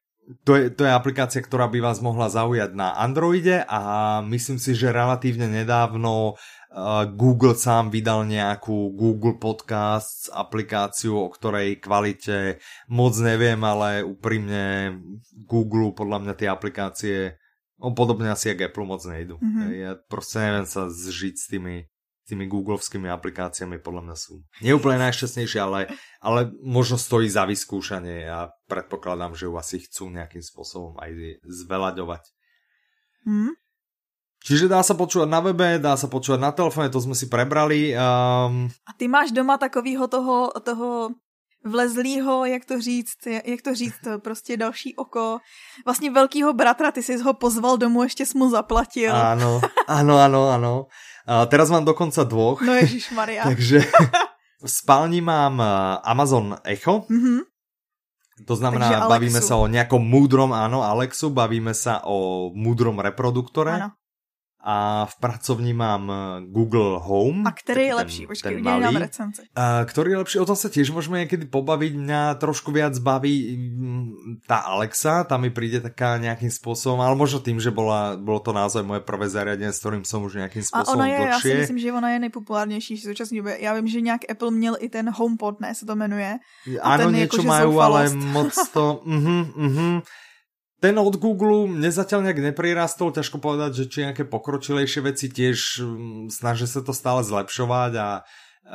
[0.45, 3.81] to je, to je aplikácia, ktorá by vás mohla zaujať na Androide a
[4.25, 11.77] myslím si, že relatívne nedávno uh, Google sám vydal nejakú Google Podcasts aplikáciu, o ktorej
[11.77, 12.57] kvalite
[12.89, 14.97] moc neviem, ale úprimne
[15.45, 17.37] Google podľa mňa tie aplikácie
[17.79, 19.37] No, podobne asi jak Apple moc nejdu.
[19.43, 19.69] Mm-hmm.
[19.75, 21.91] Ja proste neviem sa zžiť s tými,
[22.25, 25.91] tými googlovskými aplikáciami, podľa mňa sú neúplne najšťastnejšie, ale,
[26.23, 32.25] ale možno stojí za vyskúšanie a predpokladám, že ju asi chcú nejakým spôsobom aj zvelaďovať.
[33.27, 33.59] Mm.
[34.45, 37.97] Čiže dá sa počúvať na webe, dá sa počúvať na telefóne, to sme si prebrali.
[37.97, 38.69] Um...
[38.85, 41.17] A ty máš doma takovýho toho, toho
[41.65, 45.39] vlezlýho, jak to říct, jak to říct, prostě další oko.
[45.85, 49.13] Vlastně velkýho bratra, ty jsi ho pozval domů, ještě jsi mu zaplatil.
[49.17, 50.75] Áno, áno, áno, áno.
[51.25, 52.61] A teraz mám dokonca dvoch.
[52.61, 53.45] No Ježíš Maria.
[53.49, 53.81] Takže
[54.61, 55.57] v spálni mám
[56.05, 57.09] Amazon Echo.
[57.09, 57.41] Mm-hmm.
[58.45, 63.73] To znamená, bavíme sa o nejakom múdrom, áno, Alexu, bavíme sa o múdrom reproduktore.
[63.81, 64.04] Áno
[64.65, 66.17] a v pracovní mám eh,
[66.49, 67.47] Google Home.
[67.47, 68.27] A který je lepší?
[68.27, 68.97] Počkej, ten malý.
[68.97, 69.43] recenzi.
[69.57, 70.39] A který je lepší?
[70.41, 71.93] O tom sa tiež môžeme niekedy pobaviť.
[72.01, 77.45] Mňa trošku viac baví mm, tá Alexa, tam mi príde taká nejakým spôsobom, ale možno
[77.45, 80.97] tým, že bola, bolo to naozaj moje prvé zariadenie, s ktorým som už nejakým spôsobom
[80.97, 81.29] A ona je, dlhšie.
[81.29, 83.53] já si myslím, že ona je nejpopulárnější v současné době.
[83.61, 86.41] Já vím, že nějak Apple měl i ten HomePod, ne, se to jmenuje.
[86.81, 89.05] Áno, niečo jako, majú, ale moc to...
[89.05, 90.24] uh-huh, uh-huh
[90.85, 95.81] ten od Google mne zatiaľ nejak neprirastol, ťažko povedať, že či nejaké pokročilejšie veci tiež
[95.81, 98.09] mm, snažia sa to stále zlepšovať a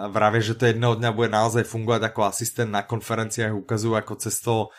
[0.09, 4.73] vravie, že to jedného dňa bude naozaj fungovať ako asistent na konferenciách, ukazujú ako cesto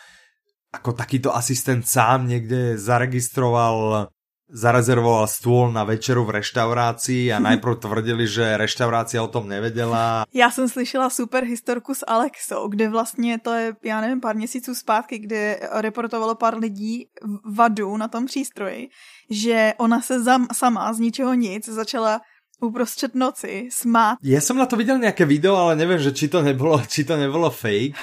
[0.71, 4.07] ako takýto asistent sám niekde zaregistroval
[4.51, 10.25] zarezervoval stůl na večeru v reštaurácii a najprv tvrdili, že reštaurácia o tom nevedela.
[10.33, 14.75] Já jsem slyšela super historku s Alexou, kde vlastně to je, já nevím, pár měsíců
[14.75, 17.07] zpátky, kde reportovalo pár lidí
[17.45, 18.89] vadu na tom přístroji,
[19.29, 22.21] že ona se zam, sama z ničeho nic začala
[22.61, 24.17] uprostřed noci smát.
[24.21, 27.17] Ja som na to videl nejaké video, ale neviem, že či to nebolo, či to
[27.17, 27.97] nebolo fake.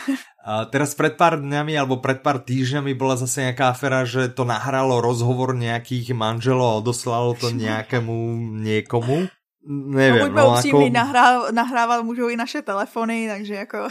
[0.48, 4.48] A teraz pred pár dňami alebo pred pár týždňami bola zase nejaká afera, že to
[4.48, 8.14] nahralo rozhovor nejakých manželov a odoslalo to nejakému
[8.64, 9.28] niekomu.
[9.68, 10.88] Neviem, no, no ako...
[10.88, 13.88] nahrá, nahrával můžou i naše telefony, takže jako...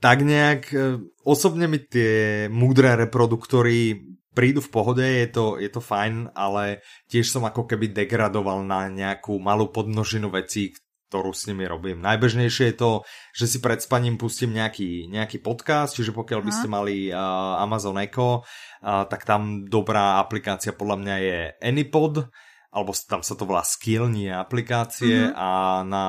[0.00, 4.00] tak nejak, e, osobne mi tie múdre reproduktory
[4.34, 8.86] prídu v pohode, je to, je to fajn, ale tiež som ako keby degradoval na
[8.86, 10.74] nejakú malú podnožinu vecí,
[11.10, 11.98] ktorú s nimi robím.
[11.98, 12.90] Najbežnejšie je to,
[13.34, 17.98] že si pred spaním pustím nejaký, nejaký podcast, čiže pokiaľ by ste mali uh, Amazon
[17.98, 22.30] Echo, uh, tak tam dobrá aplikácia podľa mňa je Anypod,
[22.70, 25.34] alebo tam sa to volá Skill, nie aplikácie mm-hmm.
[25.34, 25.48] a
[25.82, 26.04] na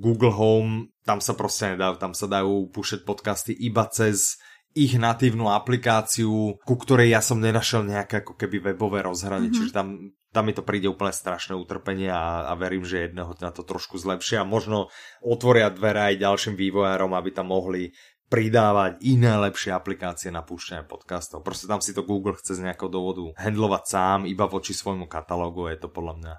[0.00, 4.40] Google Home tam sa proste nedajú, tam sa dajú púšať podcasty iba cez
[4.78, 9.58] ich natívnu aplikáciu, ku ktorej ja som nenašel nejaké ako keby webové rozhranie, mm-hmm.
[9.58, 13.48] čiže tam tam mi to príde úplne strašné utrpenie a, a verím, že jedného dňa
[13.48, 14.92] to trošku zlepšia a možno
[15.24, 17.96] otvoria dvere aj ďalším vývojárom, aby tam mohli
[18.28, 21.40] pridávať iné lepšie aplikácie na púšťanie podcastov.
[21.40, 25.72] Proste tam si to Google chce z nejakého dôvodu handlovať sám, iba voči svojmu katalógu,
[25.72, 26.34] je to podľa mňa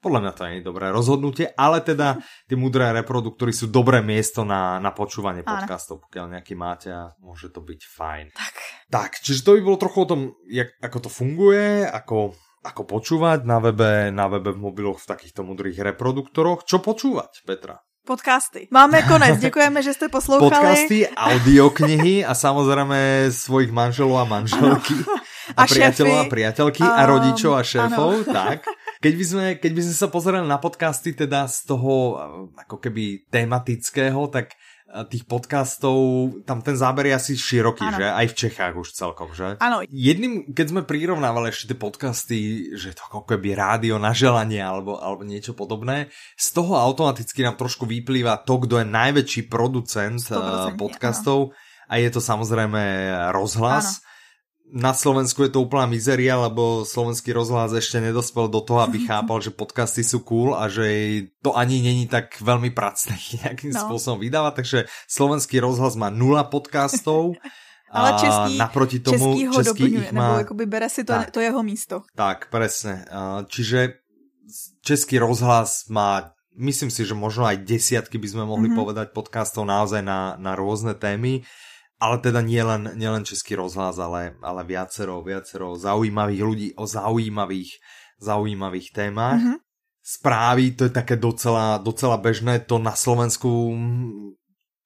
[0.00, 2.16] Podľa mňa to nie je dobré rozhodnutie, ale teda
[2.48, 7.52] tie mudré reproduktory sú dobré miesto na, na počúvanie podcastov, pokiaľ nejaký máte a môže
[7.52, 8.26] to byť fajn.
[8.32, 8.54] Tak.
[8.90, 12.32] Tak, čiže to by bolo trochu o tom, jak, ako to funguje, ako,
[12.64, 16.64] ako počúvať na webe, na webe v mobiloch v takýchto mudrých reproduktoroch.
[16.64, 17.84] Čo počúvať, Petra?
[18.00, 18.72] Podcasty.
[18.72, 20.50] Máme konec, děkujeme, že jste poslouchali.
[20.50, 24.96] Podcasty, audioknihy a samozrejme svojich manželov a manželky.
[24.96, 25.20] Ano.
[25.54, 28.32] A, a priateľov a priateľky um, a rodičov a šéfov, ano.
[28.32, 28.64] tak.
[29.00, 32.20] Keď by, sme, keď by sme sa pozerali na podcasty teda z toho
[32.52, 35.96] ako keby tematického, tak eh, tých podcastov,
[36.44, 37.96] tam ten záber je asi široký, ano.
[37.96, 38.06] že?
[38.12, 39.56] Aj v Čechách už celkom, že?
[39.56, 39.80] Áno.
[39.88, 42.38] Jedným, keď sme prirovnávali ešte tie podcasty,
[42.76, 47.56] že to ako keby rádio na želanie alebo, alebo niečo podobné, z toho automaticky nám
[47.56, 51.88] trošku vyplýva to, kto je najväčší producent eh, podcastov ano.
[51.88, 52.84] a je to samozrejme
[53.32, 54.04] rozhlas.
[54.04, 54.09] Ano
[54.70, 59.42] na Slovensku je to úplná mizeria, lebo slovenský rozhlas ešte nedospel do toho, aby chápal,
[59.42, 60.86] že podcasty sú cool a že
[61.42, 63.80] to ani není tak veľmi pracné nejakým no.
[63.86, 64.78] spôsobom vydávať, takže
[65.10, 67.34] slovenský rozhlas má nula podcastov.
[67.90, 70.22] Ale český, naproti tomu český ho český doplňuje, má...
[70.22, 72.06] nebo jakoby bere si to, tak, to jeho místo.
[72.14, 73.02] Tak, presne.
[73.50, 73.98] Čiže
[74.86, 78.78] český rozhlas má, myslím si, že možno aj desiatky by sme mohli mm-hmm.
[78.78, 81.42] povedať podcastov naozaj na, na rôzne témy
[82.00, 87.76] ale teda nielen nie len český rozhlas, ale, ale viacero, viacero zaujímavých ľudí o zaujímavých,
[88.16, 89.36] zaujímavých témach.
[89.36, 89.58] Mm-hmm.
[90.00, 93.76] Správy, to je také docela, docela bežné, to na Slovensku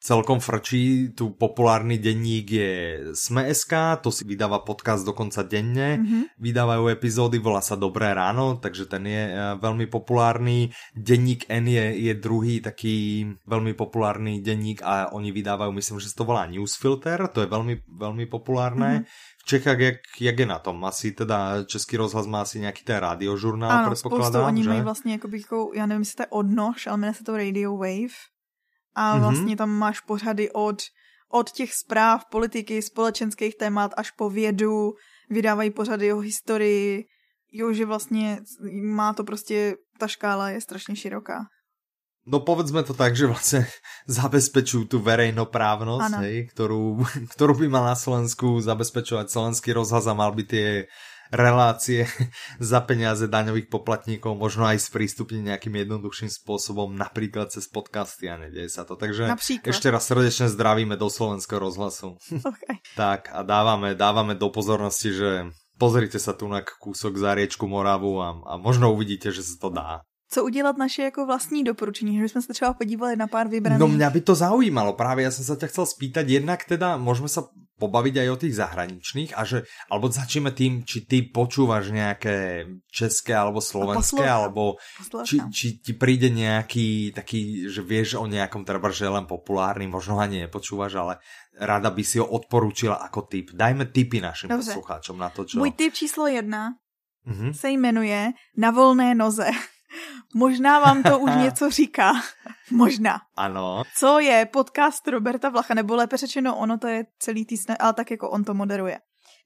[0.04, 1.16] celkom frčí.
[1.16, 2.72] Tu populárny denník je
[3.16, 3.72] Sme.sk,
[4.04, 5.96] to si vydáva podcast dokonca denne.
[5.96, 6.22] Mm-hmm.
[6.36, 10.68] Vydávajú epizódy, volá sa Dobré ráno, takže ten je e, veľmi populárny.
[10.92, 16.28] Denník N je, je druhý taký veľmi populárny denník a oni vydávajú, myslím, že to
[16.28, 19.08] volá Newsfilter, to je veľmi, veľmi populárne.
[19.08, 19.32] Mm-hmm.
[19.40, 20.84] V Čechách, jak, jak je na tom?
[20.84, 24.68] Asi teda Český rozhlas má asi nějaký ten radiožurnál, ano, spoustu, oni že?
[24.68, 28.33] mají vlastně jako, já nevím, jestli to je odnož, ale jmenuje se to Radio Wave
[28.94, 29.20] a mhm.
[29.22, 30.82] vlastně tam máš pořady od,
[31.32, 34.92] od těch zpráv, politiky, společenských témat až po vědu,
[35.30, 37.04] vydávají pořady o historii,
[37.52, 38.40] jo, že vlastně
[38.82, 41.46] má to prostě, ta škála je strašně široká.
[42.24, 43.68] No povedzme to tak, že vlastne
[44.08, 47.04] zabezpečujú tú verejnoprávnosť, hej, ktorú,
[47.36, 50.68] ktorú by mal na Slovensku zabezpečovať slovenský rozhlas a mal by tie
[51.34, 52.06] relácie
[52.62, 58.70] za peniaze daňových poplatníkov možno aj sprístupniť nejakým jednoduchším spôsobom, napríklad cez podcasty a nedieje
[58.70, 58.94] sa to.
[58.94, 59.70] Takže napríklad.
[59.74, 62.16] ešte raz srdečne zdravíme do slovenského rozhlasu.
[62.44, 62.76] Okay.
[62.94, 65.48] tak a dávame, dávame do pozornosti, že
[65.80, 69.68] pozrite sa tu na kúsok za riečku Moravu a, a možno uvidíte, že sa to
[69.72, 70.04] dá
[70.34, 73.78] co udělat naše jako vlastní doporučení, že jsme se třeba podívali na pár vybraných.
[73.78, 77.30] No mňa by to zaujímalo, práve ja som sa ťa chcel spýtať, jednak teda môžeme
[77.30, 82.66] sa pobaviť aj o tých zahraničných a že, alebo začneme tým, či ty počúvaš nejaké
[82.86, 84.78] české alebo slovenské, alebo
[85.26, 90.22] či, či ti príde nejaký taký, že vieš o nejakom treba, že len populárny, možno
[90.22, 91.14] ani nepočúvaš, ale
[91.58, 93.50] rada by si ho odporúčila ako typ.
[93.50, 94.70] Dajme tipy našim Dobře.
[94.70, 95.58] poslucháčom na to, čo...
[95.58, 96.78] Můj tip číslo jedna
[97.26, 97.52] mm-hmm.
[97.52, 99.50] se jmenuje Na volné noze.
[100.34, 102.12] Možná vám to už něco říká.
[102.70, 103.20] Možná.
[103.36, 103.82] Ano.
[103.96, 108.10] Co je podcast Roberta Vlacha, nebo lépe řečeno, ono to je celý týsne, ale tak
[108.10, 108.98] jako on to moderuje.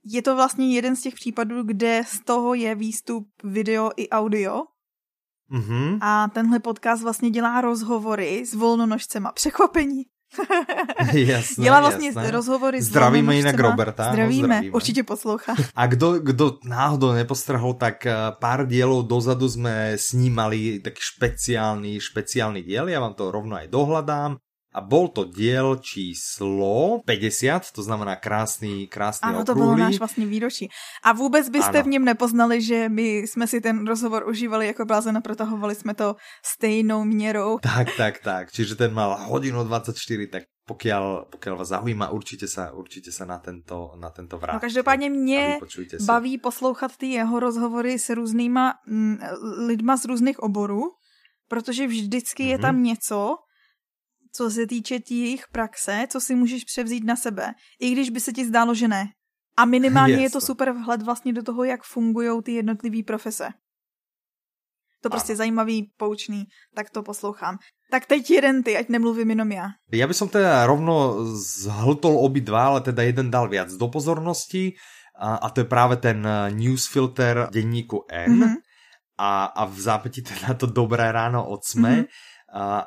[0.05, 4.63] Je to vlastně jeden z těch případů, kde z toho je výstup video i audio.
[5.53, 5.99] Mm-hmm.
[6.01, 9.33] A tenhle podcast vlastně dělá rozhovory s volnonožcema.
[9.33, 10.03] Překvapení.
[11.13, 12.31] jasné, Dělá vlastně jasné.
[12.31, 14.13] rozhovory s Zdravíme jinak Roberta.
[14.13, 15.55] Zdravíme, zdravíme, určitě poslouchá.
[15.75, 22.61] A kdo, kdo náhodou nepostrhol, tak eh, pár dielov dozadu sme snímali taký špeciálny, špeciálny
[22.63, 24.39] diel, ja vám to rovno aj dohľadám
[24.79, 30.27] a bol to diel číslo 50, to znamená krásný, krásný Ano, to bylo náš vlastně
[30.27, 30.71] výročí.
[31.03, 31.83] A vůbec byste ano.
[31.83, 35.95] v něm nepoznali, že my jsme si ten rozhovor užívali jako blázen a protahovali jsme
[35.95, 36.15] to
[36.45, 37.59] stejnou měrou.
[37.79, 38.51] Tak, tak, tak.
[38.51, 39.95] Čiže ten mal hodinu 24,
[40.27, 44.55] tak pokiaľ, pokiaľ vás zaujíma, určite sa, určite sa na tento, na tento vrát.
[44.55, 45.59] No každopádně mě
[46.05, 49.19] baví poslouchat ty jeho rozhovory s různýma m, mm,
[49.67, 50.83] lidma z různých oborů,
[51.49, 52.53] protože vždycky mm -hmm.
[52.53, 53.37] je tam něco,
[54.39, 58.33] co se týče jejich praxe, co si můžeš převzít na sebe, i když by se
[58.33, 59.05] ti zdálo, že ne.
[59.59, 60.23] A minimálně yes.
[60.23, 63.49] je to super vhled vlastně do toho, jak fungují ty jednotlivé profese.
[65.03, 65.37] To prostě ano.
[65.37, 67.59] zajímavý, poučný, tak to poslouchám.
[67.91, 69.67] Tak teď jeden ty, ať nemluvím jenom já.
[69.93, 74.77] Ja by som teda rovno zhltol obi dva, ale teda jeden dal viac do pozornosti
[75.19, 78.55] a, a to je práve ten eh, newsfilter denníku N mm -hmm.
[79.19, 81.91] a, a v zápäti teda to Dobré ráno od SME.
[81.91, 82.07] Mm -hmm.
[82.53, 82.85] a,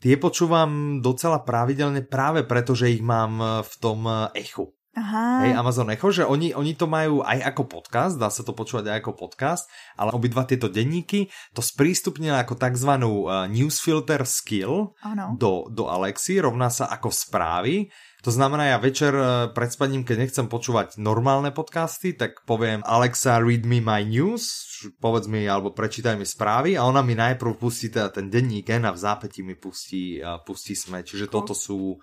[0.00, 4.72] Tie počúvam docela pravidelne práve preto, že ich mám v tom echu.
[4.90, 5.46] Aha.
[5.46, 8.90] Hej, Amazon Echo, že oni, oni to majú aj ako podcast, dá sa to počúvať
[8.90, 12.90] aj ako podcast, ale obidva tieto denníky to sprístupnili ako tzv.
[12.98, 15.38] Uh, newsfilter skill ano.
[15.38, 17.86] do, do Alexy, rovná sa ako správy.
[18.20, 23.40] To znamená, ja večer uh, pred spaním, keď nechcem počúvať normálne podcasty, tak poviem Alexa,
[23.40, 24.44] read me my news,
[25.00, 28.92] povedz mi, alebo prečítaj mi správy a ona mi najprv pustí teda ten denník a
[28.92, 31.00] v zápäti mi pustí, uh, pustí sme.
[31.00, 31.96] Čiže toto sú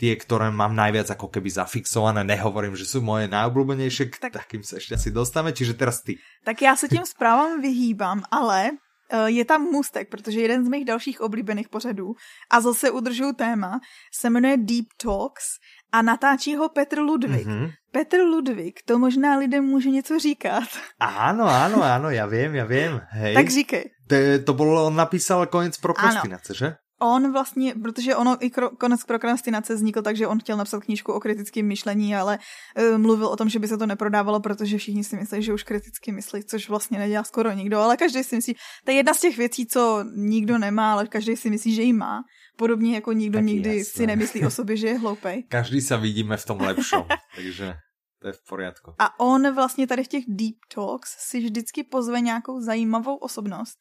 [0.00, 4.80] tie, ktoré mám najviac ako keby zafixované, nehovorím, že sú moje najobľúbenejšie, tak, takým sa
[4.80, 6.16] ešte asi dostáme, čiže teraz ty.
[6.44, 8.80] Tak já se tím zprávám vyhýbám, ale
[9.26, 12.14] je tam můstek, protože jeden z mých dalších oblíbených pořadů,
[12.50, 13.80] a zase udržuju téma,
[14.14, 15.44] se jmenuje Deep Talks
[15.92, 17.46] a natáčí ho Petr Ludvík.
[17.46, 17.70] Mm-hmm.
[17.92, 20.68] Petr Ludvík, to možná lidem může něco říkat.
[21.00, 23.02] Áno, áno, áno, ja viem, ja viem.
[23.10, 23.34] Hej.
[23.34, 23.84] Tak říkej.
[24.06, 24.14] To,
[24.46, 26.68] to bolo, on napísal konec prokrastinace, že?
[27.00, 31.20] On vlastně, protože ono i konec prokrastinace vznikl tak, že on chtěl napsat knížku o
[31.20, 32.38] kritickém myšlení, ale
[32.78, 35.62] uh, mluvil o tom, že by se to neprodávalo, protože všichni si myslí, že už
[35.62, 39.20] kriticky myslí, což vlastně nedělá skoro nikdo, ale každý si myslí, to je jedna z
[39.20, 42.22] těch věcí, co nikdo nemá, ale každý si myslí, že ji má.
[42.56, 43.84] Podobně jako nikdo tak nikdy jasné.
[43.84, 45.44] si nemyslí o sobě, že je hloupej.
[45.48, 47.74] Každý se vidíme v tom lepšom, takže
[48.20, 48.94] to je v poriadku.
[48.98, 53.78] A on vlastně tady v těch deep talks si vždycky pozve nějakou zajímavou osobnost,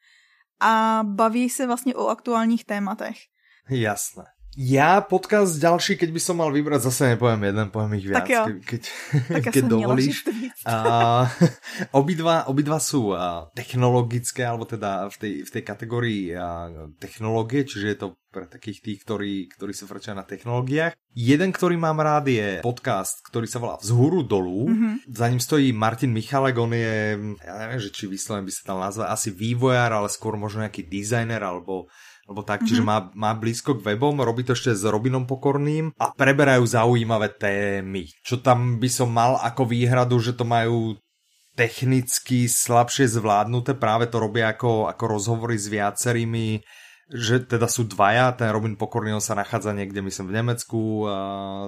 [0.60, 3.18] a baví se vlastně o aktuálních tématech.
[3.70, 4.24] Jasné.
[4.60, 8.28] Ja podcast ďalší, keď by som mal vybrať, zase nepoviem jeden, poviem ich viac, tak
[8.28, 8.44] jo.
[8.60, 8.82] keď,
[9.32, 10.28] tak keď dovolíš.
[11.96, 13.16] Obidva, obidva sú
[13.56, 16.36] technologické, alebo teda v tej, v tej kategórii
[17.00, 20.92] technológie, čiže je to pre takých tých, ktorí, ktorí sa vrčia na technológiách.
[21.16, 24.68] Jeden, ktorý mám rád, je podcast, ktorý sa volá Vzhúru dolu.
[24.68, 24.94] Mm-hmm.
[25.08, 28.84] Za ním stojí Martin Michalek, on je, ja neviem, že či vyslovene by sa tam
[28.84, 31.88] nazval, asi vývojár, ale skôr možno nejaký dizajner, alebo
[32.30, 36.14] alebo tak, čiže má, má blízko k webom, robí to ešte s Robinom Pokorným a
[36.14, 38.06] preberajú zaujímavé témy.
[38.22, 40.94] Čo tam by som mal ako výhradu, že to majú
[41.58, 46.62] technicky slabšie zvládnuté, práve to robia ako, ako rozhovory s viacerými,
[47.10, 51.10] že teda sú dvaja, ten Robin Pokorný on sa nachádza niekde, myslím, v Nemecku,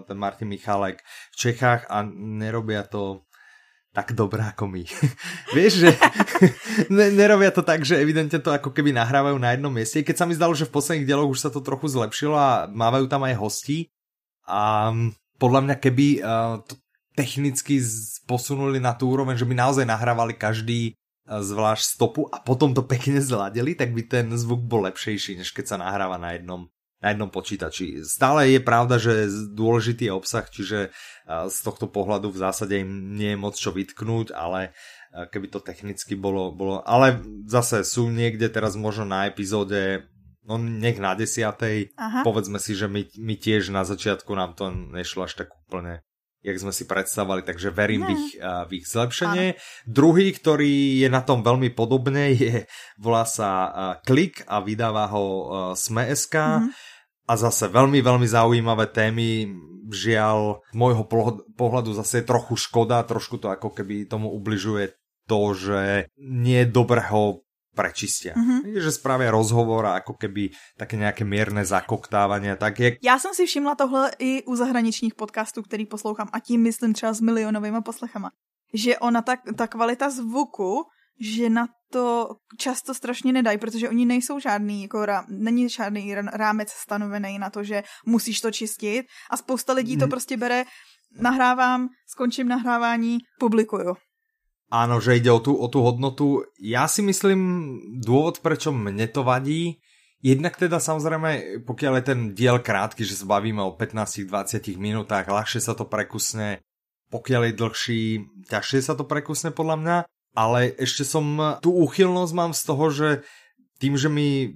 [0.06, 1.02] ten Martin Michalek
[1.34, 3.26] v Čechách a nerobia to
[3.92, 4.84] tak dobrá ako my.
[5.56, 5.90] Vieš, že
[7.20, 10.04] nerobia to tak, že evidentne to ako keby nahrávajú na jednom mieste.
[10.04, 13.12] Keď sa mi zdalo, že v posledných dieloch už sa to trochu zlepšilo a mávajú
[13.12, 13.92] tam aj hosti.
[14.48, 14.92] A
[15.36, 16.80] podľa mňa, keby uh, to
[17.16, 17.84] technicky
[18.24, 20.96] posunuli na tú úroveň, že by naozaj nahrávali každý
[21.28, 25.76] zvlášť stopu a potom to pekne zladili, tak by ten zvuk bol lepšejší, než keď
[25.76, 26.68] sa nahráva na jednom
[27.02, 28.06] na jednom počítači.
[28.06, 30.94] Stále je pravda, že dôležitý je obsah, čiže
[31.28, 34.78] z tohto pohľadu v zásade im nie je moc čo vytknúť, ale
[35.12, 36.86] keby to technicky bolo, bolo...
[36.86, 40.08] Ale zase sú niekde teraz možno na epizóde
[40.46, 42.26] no nech na desiatej, Aha.
[42.26, 46.06] povedzme si, že my, my tiež na začiatku nám to nešlo až tak úplne
[46.42, 49.54] jak sme si predstavovali, takže verím v ich, v ich zlepšenie.
[49.54, 49.62] Aha.
[49.86, 52.66] Druhý, ktorý je na tom veľmi podobne, je,
[52.98, 53.70] volá sa
[54.02, 55.26] Klik a vydáva ho
[55.78, 56.34] Sme.sk.
[56.34, 56.91] Mm-hmm
[57.28, 59.52] a zase veľmi, veľmi zaujímavé témy.
[59.92, 61.04] Žiaľ, z môjho
[61.58, 64.96] pohľadu zase je trochu škoda, trošku to ako keby tomu ubližuje
[65.28, 67.44] to, že nie je dobré ho
[67.76, 68.36] prečistia.
[68.36, 68.78] Mm-hmm.
[68.84, 72.56] Že spravia rozhovor a ako keby také nejaké mierne zakoktávanie.
[72.56, 72.90] Tak je...
[73.04, 77.14] Já jsem si všimla tohle i u zahraničních podcastů, který poslouchám a tím myslím třeba
[77.14, 78.32] s milionovými poslechama.
[78.74, 80.84] Že ona, ta, ta kvalita zvuku
[81.20, 86.70] že na to často strašně nedají, protože oni nejsou žádný, jako rá, není žádný rámec
[86.70, 90.10] stanovený na to, že musíš to čistit a spousta lidí to mhm.
[90.10, 90.64] prostě bere,
[91.20, 93.96] nahrávám, skončím nahrávání, publikuju.
[94.72, 96.48] Áno, že ide o tú, o tú hodnotu.
[96.56, 97.40] Ja si myslím,
[98.00, 99.84] dôvod, prečo mne to vadí,
[100.24, 105.60] jednak teda samozrejme, pokiaľ je ten diel krátky, že sa bavíme o 15-20 minútach, ľahšie
[105.60, 106.64] sa to prekusne,
[107.12, 108.02] pokiaľ je dlhší,
[108.48, 109.98] ťažšie sa to prekusne podľa mňa
[110.32, 113.10] ale ešte som, tú úchylnosť mám z toho, že
[113.82, 114.54] tým, že my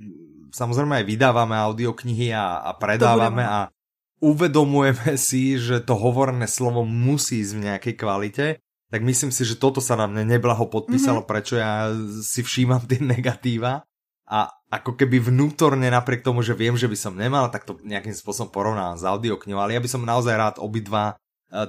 [0.55, 3.67] samozrejme aj vydávame audioknihy a, a predávame a
[4.23, 8.45] uvedomujeme si, že to hovorné slovo musí ísť v nejakej kvalite,
[8.88, 11.32] tak myslím si, že toto sa na mne neblaho podpísalo, mm-hmm.
[11.32, 11.91] prečo ja
[12.23, 13.84] si všímam tie negatíva
[14.26, 18.15] a ako keby vnútorne napriek tomu, že viem, že by som nemal, tak to nejakým
[18.15, 21.19] spôsobom porovnám s audioknihou, ale ja by som naozaj rád obidva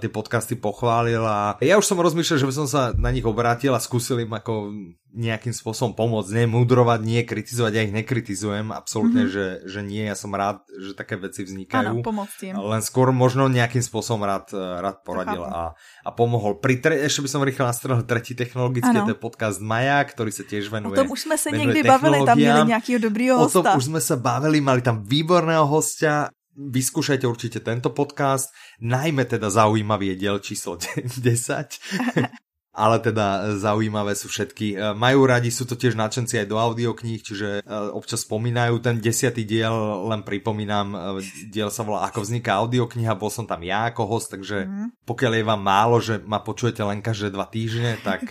[0.03, 3.71] tie podcasty pochválil a ja už som rozmýšľal, že by som sa na nich obrátil
[3.71, 4.75] a skúsil im ako
[5.17, 9.65] nejakým spôsobom pomôcť, nemudrovať, nie kritizovať, ja ich nekritizujem, absolútne, mm-hmm.
[9.65, 11.89] že, že nie, ja som rád, že také veci vznikajú.
[11.89, 12.61] Áno, pomôcť im.
[12.61, 15.73] Len skôr možno nejakým spôsobom rád, rád poradil a,
[16.05, 16.61] a pomohol.
[16.61, 20.45] Pri tre, ešte by som rýchlo nastrel tretí technologický, to je podcast Maja, ktorý sa
[20.45, 21.01] tiež venuje.
[21.01, 23.57] O tom už sme sa niekdy bavili, tam měli nejakého dobrýho hosta.
[23.57, 28.51] O tom už sme sa bavili, mali tam výborného hostia, vyskúšajte určite tento podcast,
[28.81, 30.81] najmä teda zaujímavý je diel číslo
[31.25, 31.25] 10.
[32.77, 34.77] ale teda zaujímavé sú všetky.
[34.77, 38.85] E, majú radi, sú to tiež nadšenci aj do audiokníh, čiže e, občas spomínajú.
[38.85, 39.73] Ten desiatý diel,
[40.13, 44.29] len pripomínam, e, diel sa volá Ako vzniká audiokniha, bol som tam ja ako host,
[44.29, 45.09] takže mm.
[45.09, 48.29] pokiaľ je vám málo, že ma počujete len každé dva týždne, tak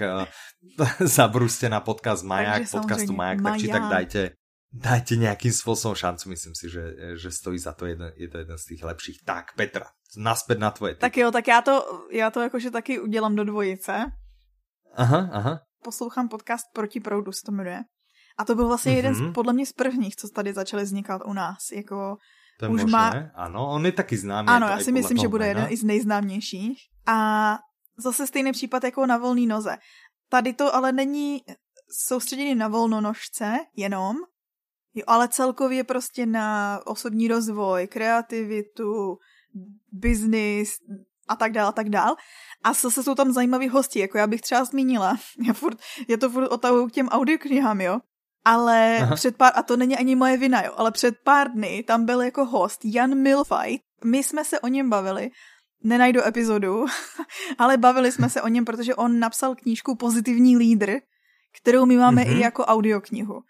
[1.18, 4.45] zabrúste na podcast Majak, podcastu Majak, tak či tak dajte
[4.76, 8.58] dajte nejakým spôsobom šancu, myslím si, že, že stojí za to, jeden, je to jeden
[8.60, 9.18] z tých lepších.
[9.24, 9.88] Tak, Petra,
[10.20, 10.96] naspäť na tvoje.
[11.00, 14.12] Tak jo, tak já to, já to jakože taky udělám do dvojice.
[14.96, 15.60] Aha, aha.
[15.84, 17.80] Poslouchám podcast Proti proudu, se to jmenuje.
[18.38, 18.96] A to byl vlastně mm-hmm.
[18.96, 19.34] jeden z, mhm.
[19.34, 21.72] podle mě z prvních, co tady začaly vznikat u nás.
[21.72, 22.18] Jako,
[22.60, 23.32] to je už možné, má...
[23.36, 24.48] ano, on je taky známý.
[24.48, 26.80] Ano, já si myslím, že bude jeden i z nejznámějších.
[27.08, 27.60] A
[27.98, 29.78] zase stejný případ jako na volný noze.
[30.30, 31.42] Tady to ale není
[31.92, 34.18] soustředěný na volnonožce jenom,
[34.96, 39.18] jo, ale celkově prostě na osobní rozvoj, kreativitu,
[39.92, 40.70] biznis,
[41.28, 42.16] a tak dál a tak dál.
[42.64, 45.18] A zase jsou tam zajímaví hosti, jako já bych třeba zmínila.
[45.48, 48.00] Já furt, je to furt otahuju k těm audioknihám, jo.
[48.46, 49.16] Ale Aha.
[49.16, 52.22] před pár, a to není ani moje vina, jo, ale před pár dny tam byl
[52.22, 53.84] jako host Jan Milfight.
[54.04, 55.32] My jsme se o něm bavili,
[55.84, 56.86] nenajdu epizodu,
[57.58, 60.92] ale bavili jsme se o něm, protože on napsal knížku Pozitivní lídr,
[61.62, 62.32] kterou my máme mm-hmm.
[62.32, 62.42] i mhm.
[62.42, 63.42] jako audioknihu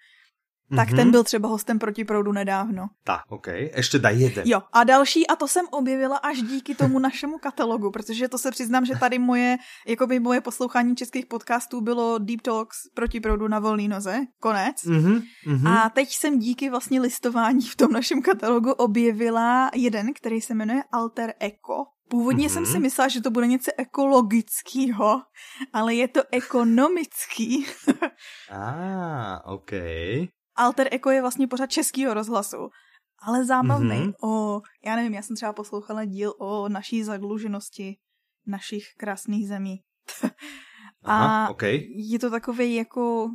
[0.75, 0.95] tak mm-hmm.
[0.95, 2.87] ten byl třeba hostem proti proudu nedávno.
[3.03, 3.47] Tak, OK.
[3.47, 4.43] Ještě daj jeden.
[4.47, 8.51] Jo, a další, a to jsem objevila až díky tomu našemu katalogu, protože to se
[8.51, 9.57] přiznám, že tady moje,
[9.87, 14.75] jako by moje poslouchání českých podcastů bylo Deep Talks proti proudu na volný noze, konec.
[14.85, 15.67] Mm-hmm.
[15.67, 20.83] A teď jsem díky vlastně listování v tom našem katalogu objevila jeden, který se jmenuje
[20.91, 21.85] Alter Eco.
[22.09, 22.53] Původně mm-hmm.
[22.53, 25.21] jsem si myslela, že to bude něco ekologického,
[25.73, 27.65] ale je to ekonomický.
[28.51, 29.71] ah, OK.
[30.55, 32.69] Alter Eko je vlastně pořád českýho rozhlasu,
[33.19, 33.95] ale zábavný.
[33.95, 34.13] Mm-hmm.
[34.23, 37.97] O, já nevím, já jsem třeba poslouchala díl o naší zadluženosti
[38.47, 39.81] našich krásných zemí.
[41.03, 41.85] Aha, a okay.
[41.95, 43.29] je to takový jako,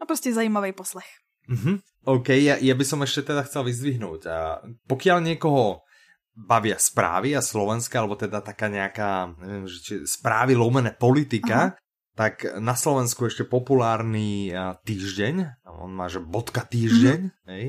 [0.00, 1.06] no prostě zajímavý poslech.
[1.50, 1.78] Mm-hmm.
[2.04, 4.26] OK, ja, ja by som ešte teda chcel vyzdvihnúť.
[4.26, 5.86] A pokiaľ niekoho
[6.34, 11.81] bavia správy a Slovenska, alebo teda taká nejaká, neviem, že či správy lomené politika, Aha
[12.12, 14.52] tak na Slovensku ešte populárny
[14.84, 17.48] týždeň, on má že bodka týždeň, mm-hmm.
[17.48, 17.64] hej,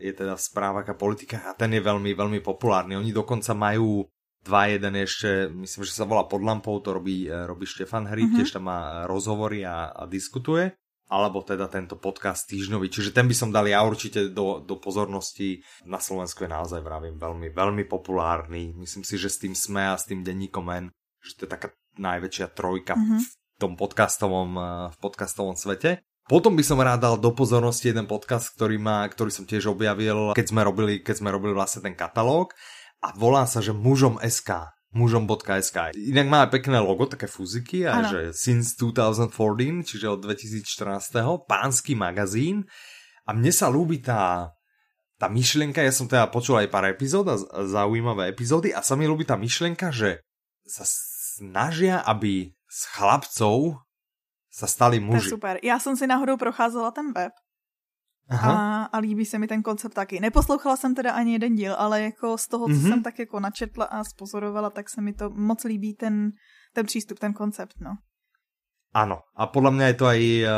[0.00, 2.96] je teda správa a politika a ten je veľmi, veľmi populárny.
[2.96, 4.08] Oni dokonca majú
[4.44, 8.28] dva, jeden ešte, myslím, že sa volá Pod lampou, to robí, e, robí Štefan Hry,
[8.28, 8.36] mm-hmm.
[8.40, 10.72] tiež tam má rozhovory a, a diskutuje,
[11.08, 12.92] alebo teda tento podcast týždňový.
[12.92, 15.64] Čiže ten by som dal ja určite do, do pozornosti.
[15.88, 18.76] Na Slovensku je naozaj, vravím, veľmi, veľmi populárny.
[18.76, 20.92] Myslím si, že s tým SME a s tým denníkom N,
[21.24, 23.20] že to je taká najväčšia trojka mm-hmm.
[23.20, 26.02] v tom podcastovom, eh, v podcastovom svete.
[26.24, 30.32] Potom by som rád dal do pozornosti jeden podcast, ktorý, má, ktorý som tiež objavil,
[30.32, 32.56] keď sme robili, keď sme robili vlastne ten katalóg
[33.04, 35.90] a volá sa, že mužom SK mužom.sk.
[35.98, 38.08] Inak má pekné logo, také fúziky a ano.
[38.14, 41.44] že since 2014, čiže od 2014.
[41.50, 42.62] pánsky magazín
[43.26, 44.54] a mne sa ľúbi tá
[45.14, 49.06] tá myšlienka, ja som teda počul aj pár epizód a zaujímavé epizódy a sa mi
[49.06, 50.18] ľúbi tá myšlienka, že
[50.66, 50.82] sa
[51.38, 53.78] snažia, aby z chlapcov
[54.50, 55.18] sa stali muži.
[55.18, 55.54] To je super.
[55.62, 57.32] Já jsem si náhodou procházela ten web
[58.28, 58.52] Aha.
[58.52, 60.20] A, a líbí se mi ten koncept taky.
[60.20, 62.88] Neposlouchala jsem teda ani jeden díl, ale jako z toho, co mm-hmm.
[62.88, 66.32] jsem tak jako načetla a spozorovala, tak se mi to moc líbí ten,
[66.72, 67.96] ten přístup, ten koncept, no.
[68.94, 70.48] Áno, a podľa mňa je to aj uh,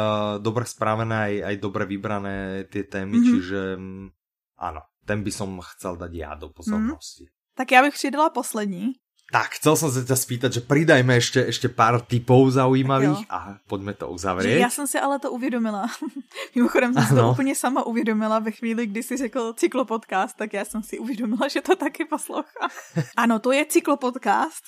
[0.45, 3.33] dobre správené, aj, aj dobre vybrané tie témy, mm-hmm.
[3.33, 4.13] čiže um,
[4.61, 7.25] áno, ten by som chcel dať ja do pozornosti.
[7.25, 7.57] Mm-hmm.
[7.57, 8.93] Tak já bych přidala poslední.
[9.27, 13.91] Tak, chcel som sa ťa spýtať, že pridajme ešte, ešte pár typov zaujímavých a poďme
[13.99, 14.63] to uzavrieť.
[14.63, 15.91] Já jsem si ale to uvědomila.
[16.55, 20.65] Mimochodem jsem si to úplně sama uvědomila ve chvíli, kdy si řekl cyklopodcast, tak já
[20.65, 22.71] jsem si uvědomila, že to taky poslouchám.
[23.17, 24.63] Ano, to je cyklopodcast.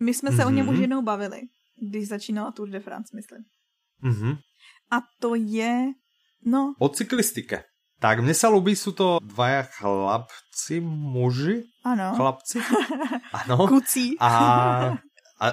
[0.00, 0.46] My jsme se mm-hmm.
[0.46, 0.82] o něm už mhm.
[0.82, 1.40] jednou bavili,
[1.88, 3.42] když začínala Tour de France, myslím.
[4.02, 4.38] Mm-hmm.
[4.90, 5.92] A to je,
[6.44, 6.74] no...
[6.78, 7.64] O cyklistike.
[7.98, 11.66] Tak mne sa ľubí, sú to dvaja chlapci, muži?
[11.82, 12.14] Áno.
[12.14, 12.62] Chlapci?
[13.42, 13.66] Áno.
[13.66, 14.14] Kucí.
[14.22, 14.30] A,
[15.42, 15.46] a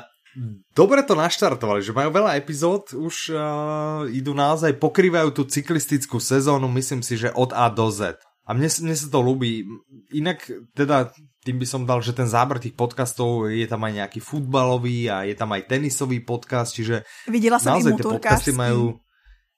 [0.78, 6.70] dobre to naštartovali, že majú veľa epizód, už uh, idú naozaj, pokrývajú tú cyklistickú sezónu,
[6.78, 8.22] myslím si, že od A do Z.
[8.46, 9.66] A mne, mne sa to ľúbi.
[10.14, 10.46] Inak
[10.78, 11.10] teda
[11.42, 15.26] tým by som dal, že ten záber tých podcastov je tam aj nejaký futbalový a
[15.26, 19.02] je tam aj tenisový podcast, čiže Videla som naozaj tie podcasty majú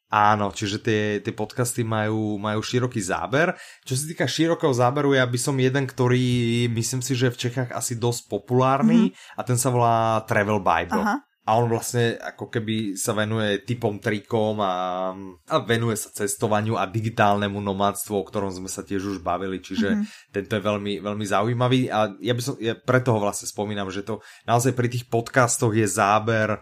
[0.07, 3.51] Áno, čiže tie, tie podcasty majú, majú široký záber.
[3.83, 7.75] Čo sa týka širokého záberu, ja by som jeden, ktorý myslím si, že v Čechách
[7.75, 9.35] asi dosť populárny mm-hmm.
[9.35, 11.03] a ten sa volá Travel Bible.
[11.03, 11.27] Aha.
[11.47, 15.15] a on vlastne ako keby sa venuje typom trikom a,
[15.47, 19.95] a venuje sa cestovaniu a digitálnemu nomádstvu, o ktorom sme sa tiež už bavili, čiže
[19.95, 20.35] mm-hmm.
[20.35, 24.03] tento je veľmi, veľmi zaujímavý a ja by som, ja preto ho vlastne spomínam, že
[24.03, 26.59] to naozaj pri tých podcastoch je záber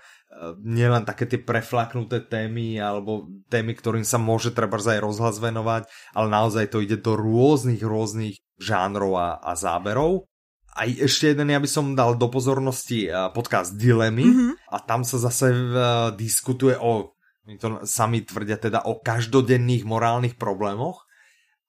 [0.62, 6.28] nielen také tie preflaknuté témy alebo témy, ktorým sa môže treba aj rozhlas venovať, ale
[6.28, 10.28] naozaj to ide do rôznych, rôznych žánrov a, a záberov
[10.76, 14.52] aj ešte jeden, ja by som dal do pozornosti eh, podcast Dilemy mm-hmm.
[14.76, 17.16] a tam sa zase uh, diskutuje o,
[17.56, 21.08] to sami tvrdia teda o každodenných morálnych problémoch.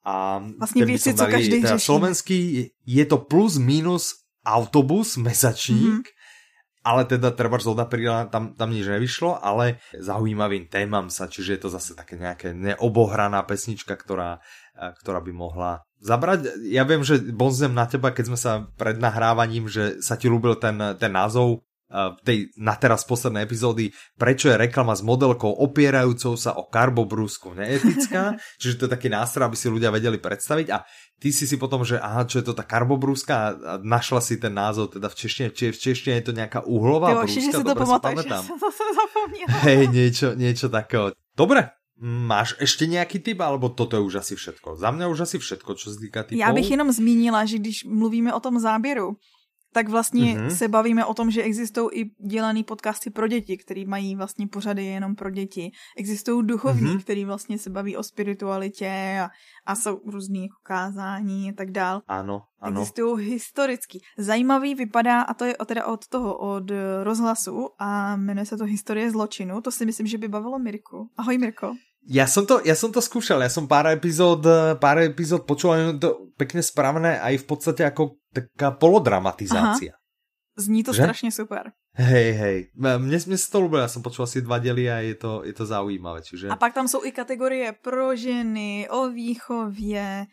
[0.07, 2.39] A vlastne vieš si, co každý teda Slovenský
[2.87, 6.16] je to plus minus autobus, mesačník, mm-hmm.
[6.87, 11.61] Ale teda treba z apríla tam, tam nič nevyšlo, ale zaujímavým témam sa, čiže je
[11.67, 14.39] to zase také nejaké neobohraná pesnička, ktorá,
[14.79, 16.63] eh, ktorá by mohla zabrať.
[16.71, 20.63] Ja viem, že bonzem na teba, keď sme sa pred nahrávaním, že sa ti ľúbil
[20.63, 26.35] ten, ten názov uh, tej na teraz poslednej epizódy, prečo je reklama s modelkou opierajúcou
[26.35, 30.67] sa o karbobrúsku neetická, čiže to je taký nástroj, aby si ľudia vedeli predstaviť.
[30.75, 30.83] A
[31.19, 34.53] ty si si potom, že aha, čo je to tá karbobrúska a našla si ten
[34.53, 37.59] názov teda v češtine, či v češtine je to nejaká uhlová brúska, že si ja
[37.59, 37.75] som to
[39.67, 41.13] Hej, niečo, niečo takého.
[41.37, 44.77] Dobre, Máš ještě nějaký typ, alebo toto je už asi všetko?
[44.77, 46.41] Za mě už asi všetko, co se týká typů.
[46.41, 49.17] Já bych jenom zmínila, že když mluvíme o tom záběru,
[49.77, 50.49] tak vlastně mm-hmm.
[50.49, 54.85] se bavíme o tom, že existují i dělané podcasty pro děti, které mají vlastně pořady
[54.85, 55.71] jenom pro děti.
[55.97, 57.01] Existují duchovní, mm-hmm.
[57.01, 59.29] který vlastně se baví o spiritualitě a,
[59.67, 62.03] a jsou různý jako kázání a tak dál.
[62.09, 62.81] Ano, ano.
[62.81, 64.01] Existují historicky.
[64.19, 66.73] Zajímavý vypadá, a to je teda od toho, od
[67.03, 69.61] rozhlasu a jmenuje se to Historie zločinu.
[69.61, 71.11] To si myslím, že by bavilo Mirku.
[71.17, 71.73] Ahoj Mirko.
[72.07, 74.47] Ja som, to, ja som to skúšal, ja som pár epizód,
[74.79, 79.99] pár epizód počul, to pekne spravené aj v podstate ako taká polodramatizácia.
[79.99, 80.05] Aha.
[80.57, 81.03] Zní to že?
[81.03, 81.75] strašne super.
[81.99, 82.59] Hej, hej.
[82.79, 85.53] Mne, mne sa to ľúbilo, ja som počul asi dva diely a je to, je
[85.53, 86.23] to zaujímavé.
[86.23, 86.49] Čiže...
[86.49, 90.27] A pak tam jsou i kategorie pro ženy, o výchově,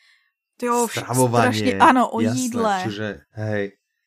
[0.61, 2.76] jo, strašne, áno, o jasné, jídle.
[2.88, 3.63] Čiže, hej.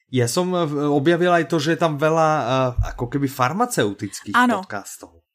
[0.07, 0.55] Ja som
[0.95, 2.47] objavil aj to, že je tam veľa uh,
[2.95, 4.63] ako keby farmaceutických ano.
[4.63, 5.26] podcastov.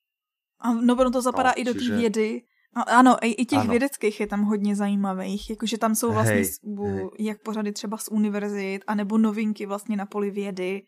[0.62, 2.41] A no, ono to zapadá no, i do té vědy.
[2.88, 3.70] Ano, i, i těch ano.
[3.70, 6.45] vědeckých je tam hodně zajímavých, jakože tam jsou vlastně hej,
[6.78, 7.09] hej.
[7.20, 10.84] jak pořady třeba z univerzit, anebo novinky vlastně na poli vědy.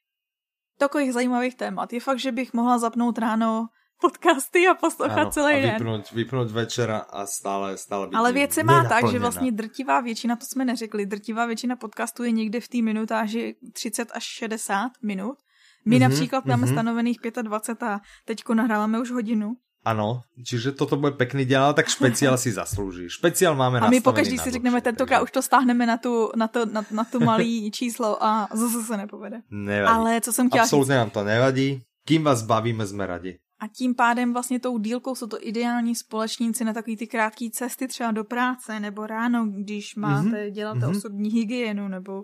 [0.77, 1.93] Takových zajímavých témat.
[1.93, 3.67] Je fakt, že bych mohla zapnout ráno
[4.01, 5.73] podcasty a poslouchat ano, celý den.
[5.73, 10.01] Vypnout, vypnout večera a stále, stále být Ale věc se má tak, že vlastně drtivá
[10.01, 14.91] většina, to jsme neřekli, drtivá většina podcastů je někde v té minutáži 30 až 60
[15.03, 15.37] minut.
[15.85, 16.71] My mm-hmm, například máme mm-hmm.
[16.71, 19.53] stanovených 25 a teďko nahráváme už hodinu.
[19.83, 23.11] Ano, čiže toto bude pekný ale tak špeciál si zaslúži.
[23.11, 25.23] Špeciál máme A my pokaždý si řekneme, tentokrát takže...
[25.23, 28.97] už to stáhneme na tu, na to, na, na tu malý číslo a zase se
[28.97, 29.41] nepovede.
[29.51, 29.95] Nevadí.
[29.95, 31.81] Ale co jsem chtěla Absolutně nám to nevadí.
[32.05, 33.37] Kým vás bavíme, jsme radi.
[33.59, 37.87] A tím pádem vlastně tou dílkou jsou to ideální společníci na takové ty krátké cesty
[37.87, 40.51] třeba do práce nebo ráno, když máte, mm-hmm.
[40.51, 40.97] děláte mm-hmm.
[40.97, 42.23] osobní hygienu nebo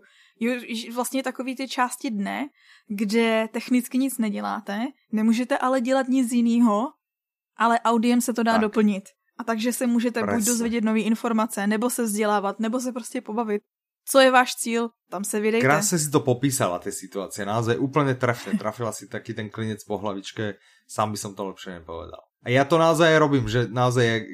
[0.94, 2.48] vlastně takový ty části dne,
[2.88, 6.88] kde technicky nic neděláte, nemůžete ale dělat nic jiného,
[7.60, 8.72] ale audiem se to dá tak.
[8.72, 9.12] doplnit.
[9.40, 10.38] A takže se můžete Presne.
[10.38, 13.62] buď dozvědět nové informace, nebo se vzdělávat, nebo se prostě pobavit.
[14.10, 14.90] Co je váš cíl?
[15.10, 15.68] Tam se vydejte.
[15.68, 17.46] Krásne si to popísala, tie situácie.
[17.46, 18.58] Naozaj úplne trafne.
[18.58, 20.58] Trafila si taký ten klinec po hlavičke.
[20.90, 22.26] Sám by som to lepšie nepovedal.
[22.42, 24.26] A ja to naozaj robím, že naozaj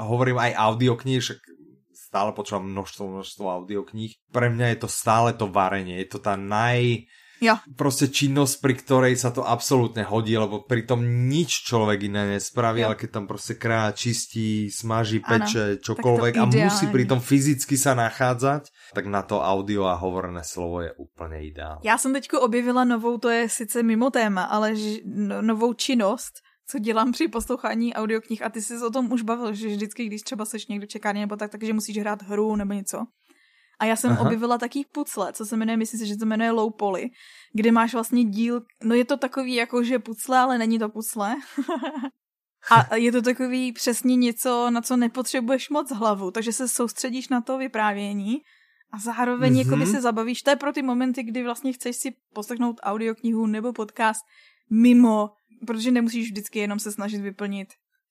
[0.00, 1.44] hovorím aj audiokníh, však
[1.92, 4.16] stále počúvam množstvo, množstvo audiokníh.
[4.32, 6.00] Pre mňa je to stále to varenie.
[6.00, 7.04] Je to tá naj
[7.40, 7.54] Jo.
[7.78, 10.98] Proste činnosť, pri ktorej sa to absolútne hodí, lebo pritom
[11.30, 12.90] nič človek iné nespraví, jo.
[12.90, 17.94] ale keď tam proste krá, čistí, smaží, peče, ano, čokoľvek a musí pritom fyzicky sa
[17.94, 21.82] nachádzať, tak na to audio a hovorené slovo je úplne ideálne.
[21.84, 26.42] Já jsem teďko objevila novou, to je sice mimo téma, ale ž, no, novou činnost,
[26.66, 30.22] co dělám při poslouchání audioknih a ty jsi o tom už bavil, že vždycky, když
[30.22, 33.06] třeba seš někdo čekání nebo tak, takže musíš hrát hru nebo něco.
[33.78, 34.20] A já jsem Aha.
[34.20, 37.10] objevila taký pucle, co se jmenuje, myslím si, že to jmenuje Low Poly,
[37.52, 41.36] kde máš vlastně díl, no je to takový jako, že pucle, ale není to pucle.
[42.70, 47.40] a je to takový přesně něco, na co nepotřebuješ moc hlavu, takže se soustředíš na
[47.40, 48.38] to vyprávění
[48.92, 49.90] a zároveň mm-hmm.
[49.90, 50.42] se zabavíš.
[50.42, 54.20] To je pro ty momenty, kdy vlastně chceš si poslechnout audioknihu nebo podcast
[54.70, 55.30] mimo,
[55.66, 57.68] protože nemusíš vždycky jenom se snažit vyplnit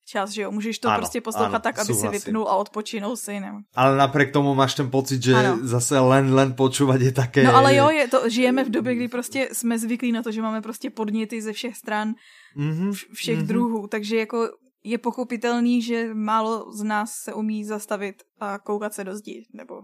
[0.08, 0.50] čas, že jo?
[0.50, 2.20] Můžeš to ano, prostě poslouchat ano, tak, aby súhlasím.
[2.20, 3.40] si vypnul a odpočinul si.
[3.40, 3.52] Ne?
[3.76, 5.58] Ale napriek tomu máš ten pocit, že ano.
[5.62, 7.44] zase len, len počúvať je také...
[7.44, 10.42] No ale jo, je to, žijeme v době, kdy prostě jsme zvyklí na to, že
[10.42, 12.14] máme prostě podněty ze všech stran,
[12.56, 13.46] mm-hmm, všech mm-hmm.
[13.46, 14.48] druhů, takže jako
[14.84, 19.82] je pochopitelný, že málo z nás se umí zastavit a koukat se do zdi, nebo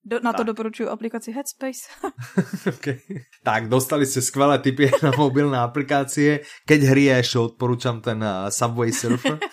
[0.00, 1.92] Do, na to doporučuji aplikaci Headspace.
[2.72, 3.04] okay.
[3.44, 6.40] Tak, dostali ste skvelé tipy na mobilné aplikácie.
[6.64, 9.36] Keď hry ja ešte odporúčam ten uh, Subway Surfer.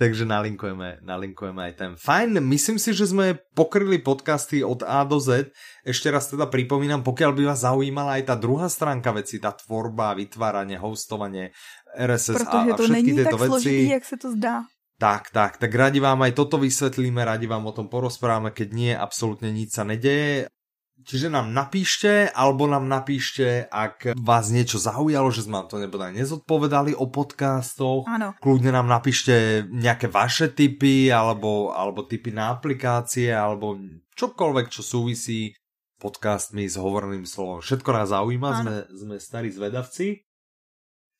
[0.00, 1.90] Takže nalinkujeme, nalinkujeme aj ten.
[1.92, 5.52] Fajn, myslím si, že sme pokryli podcasty od A do Z.
[5.84, 10.16] Ešte raz teda pripomínam, pokiaľ by vás zaujímala aj tá druhá stránka veci, tá tvorba,
[10.16, 11.52] vytváranie, hostovanie,
[11.92, 13.50] RSS Protože a, a všetky to není tieto tak veci.
[13.52, 14.54] složitý, jak se to zdá.
[15.00, 18.92] Tak, tak, tak radi vám aj toto vysvetlíme, radi vám o tom porozprávame, keď nie,
[18.92, 20.52] absolútne nič sa nedeje.
[21.00, 26.12] Čiže nám napíšte, alebo nám napíšte, ak vás niečo zaujalo, že sme vám to nebodaj
[26.12, 28.04] nezodpovedali o podcastoch.
[28.04, 28.36] Áno.
[28.36, 33.80] Kľudne nám napíšte nejaké vaše tipy, alebo, alebo tipy na aplikácie, alebo
[34.12, 35.56] čokoľvek, čo súvisí
[35.96, 37.64] podcastmi s hovorným slovom.
[37.64, 40.20] Všetko nás zaujíma, sme, sme starí zvedavci.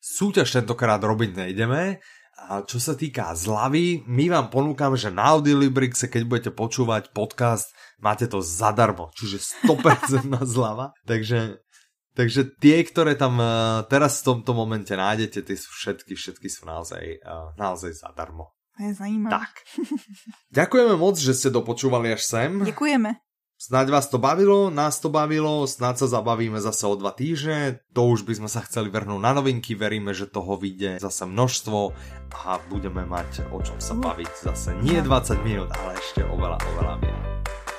[0.01, 2.01] Súťaž tentokrát robiť nejdeme,
[2.37, 7.71] a čo sa týka zľavy, my vám ponúkam, že na Audiolibrixe, keď budete počúvať podcast,
[8.01, 10.91] máte to zadarmo, čiže 100% zľava.
[11.05, 11.61] Takže,
[12.17, 16.65] takže tie, ktoré tam uh, teraz v tomto momente nájdete, tie sú všetky, všetky sú
[16.65, 18.51] naozaj, uh, naozaj zadarmo.
[18.79, 19.31] To je zajímavé.
[19.37, 19.53] Tak.
[20.57, 22.51] Ďakujeme moc, že ste dopočúvali až sem.
[22.65, 23.30] Ďakujeme.
[23.61, 28.09] Snaď vás to bavilo, nás to bavilo, snáď sa zabavíme zase o dva týždne, to
[28.09, 31.93] už by sme sa chceli vrhnúť na novinky, veríme, že toho vyjde zase množstvo
[32.41, 36.95] a budeme mať o čom sa baviť zase nie 20 minút, ale ešte oveľa, oveľa
[37.05, 37.21] viac.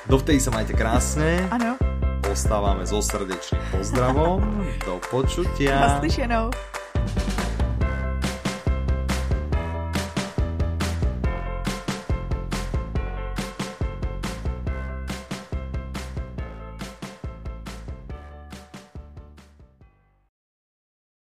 [0.06, 1.50] Dovtedy sa majte krásne.
[1.50, 1.74] Ano.
[2.30, 4.38] Ostávame so srdečným pozdravom.
[4.86, 5.98] Do počutia.
[5.98, 6.54] Naslyšenou.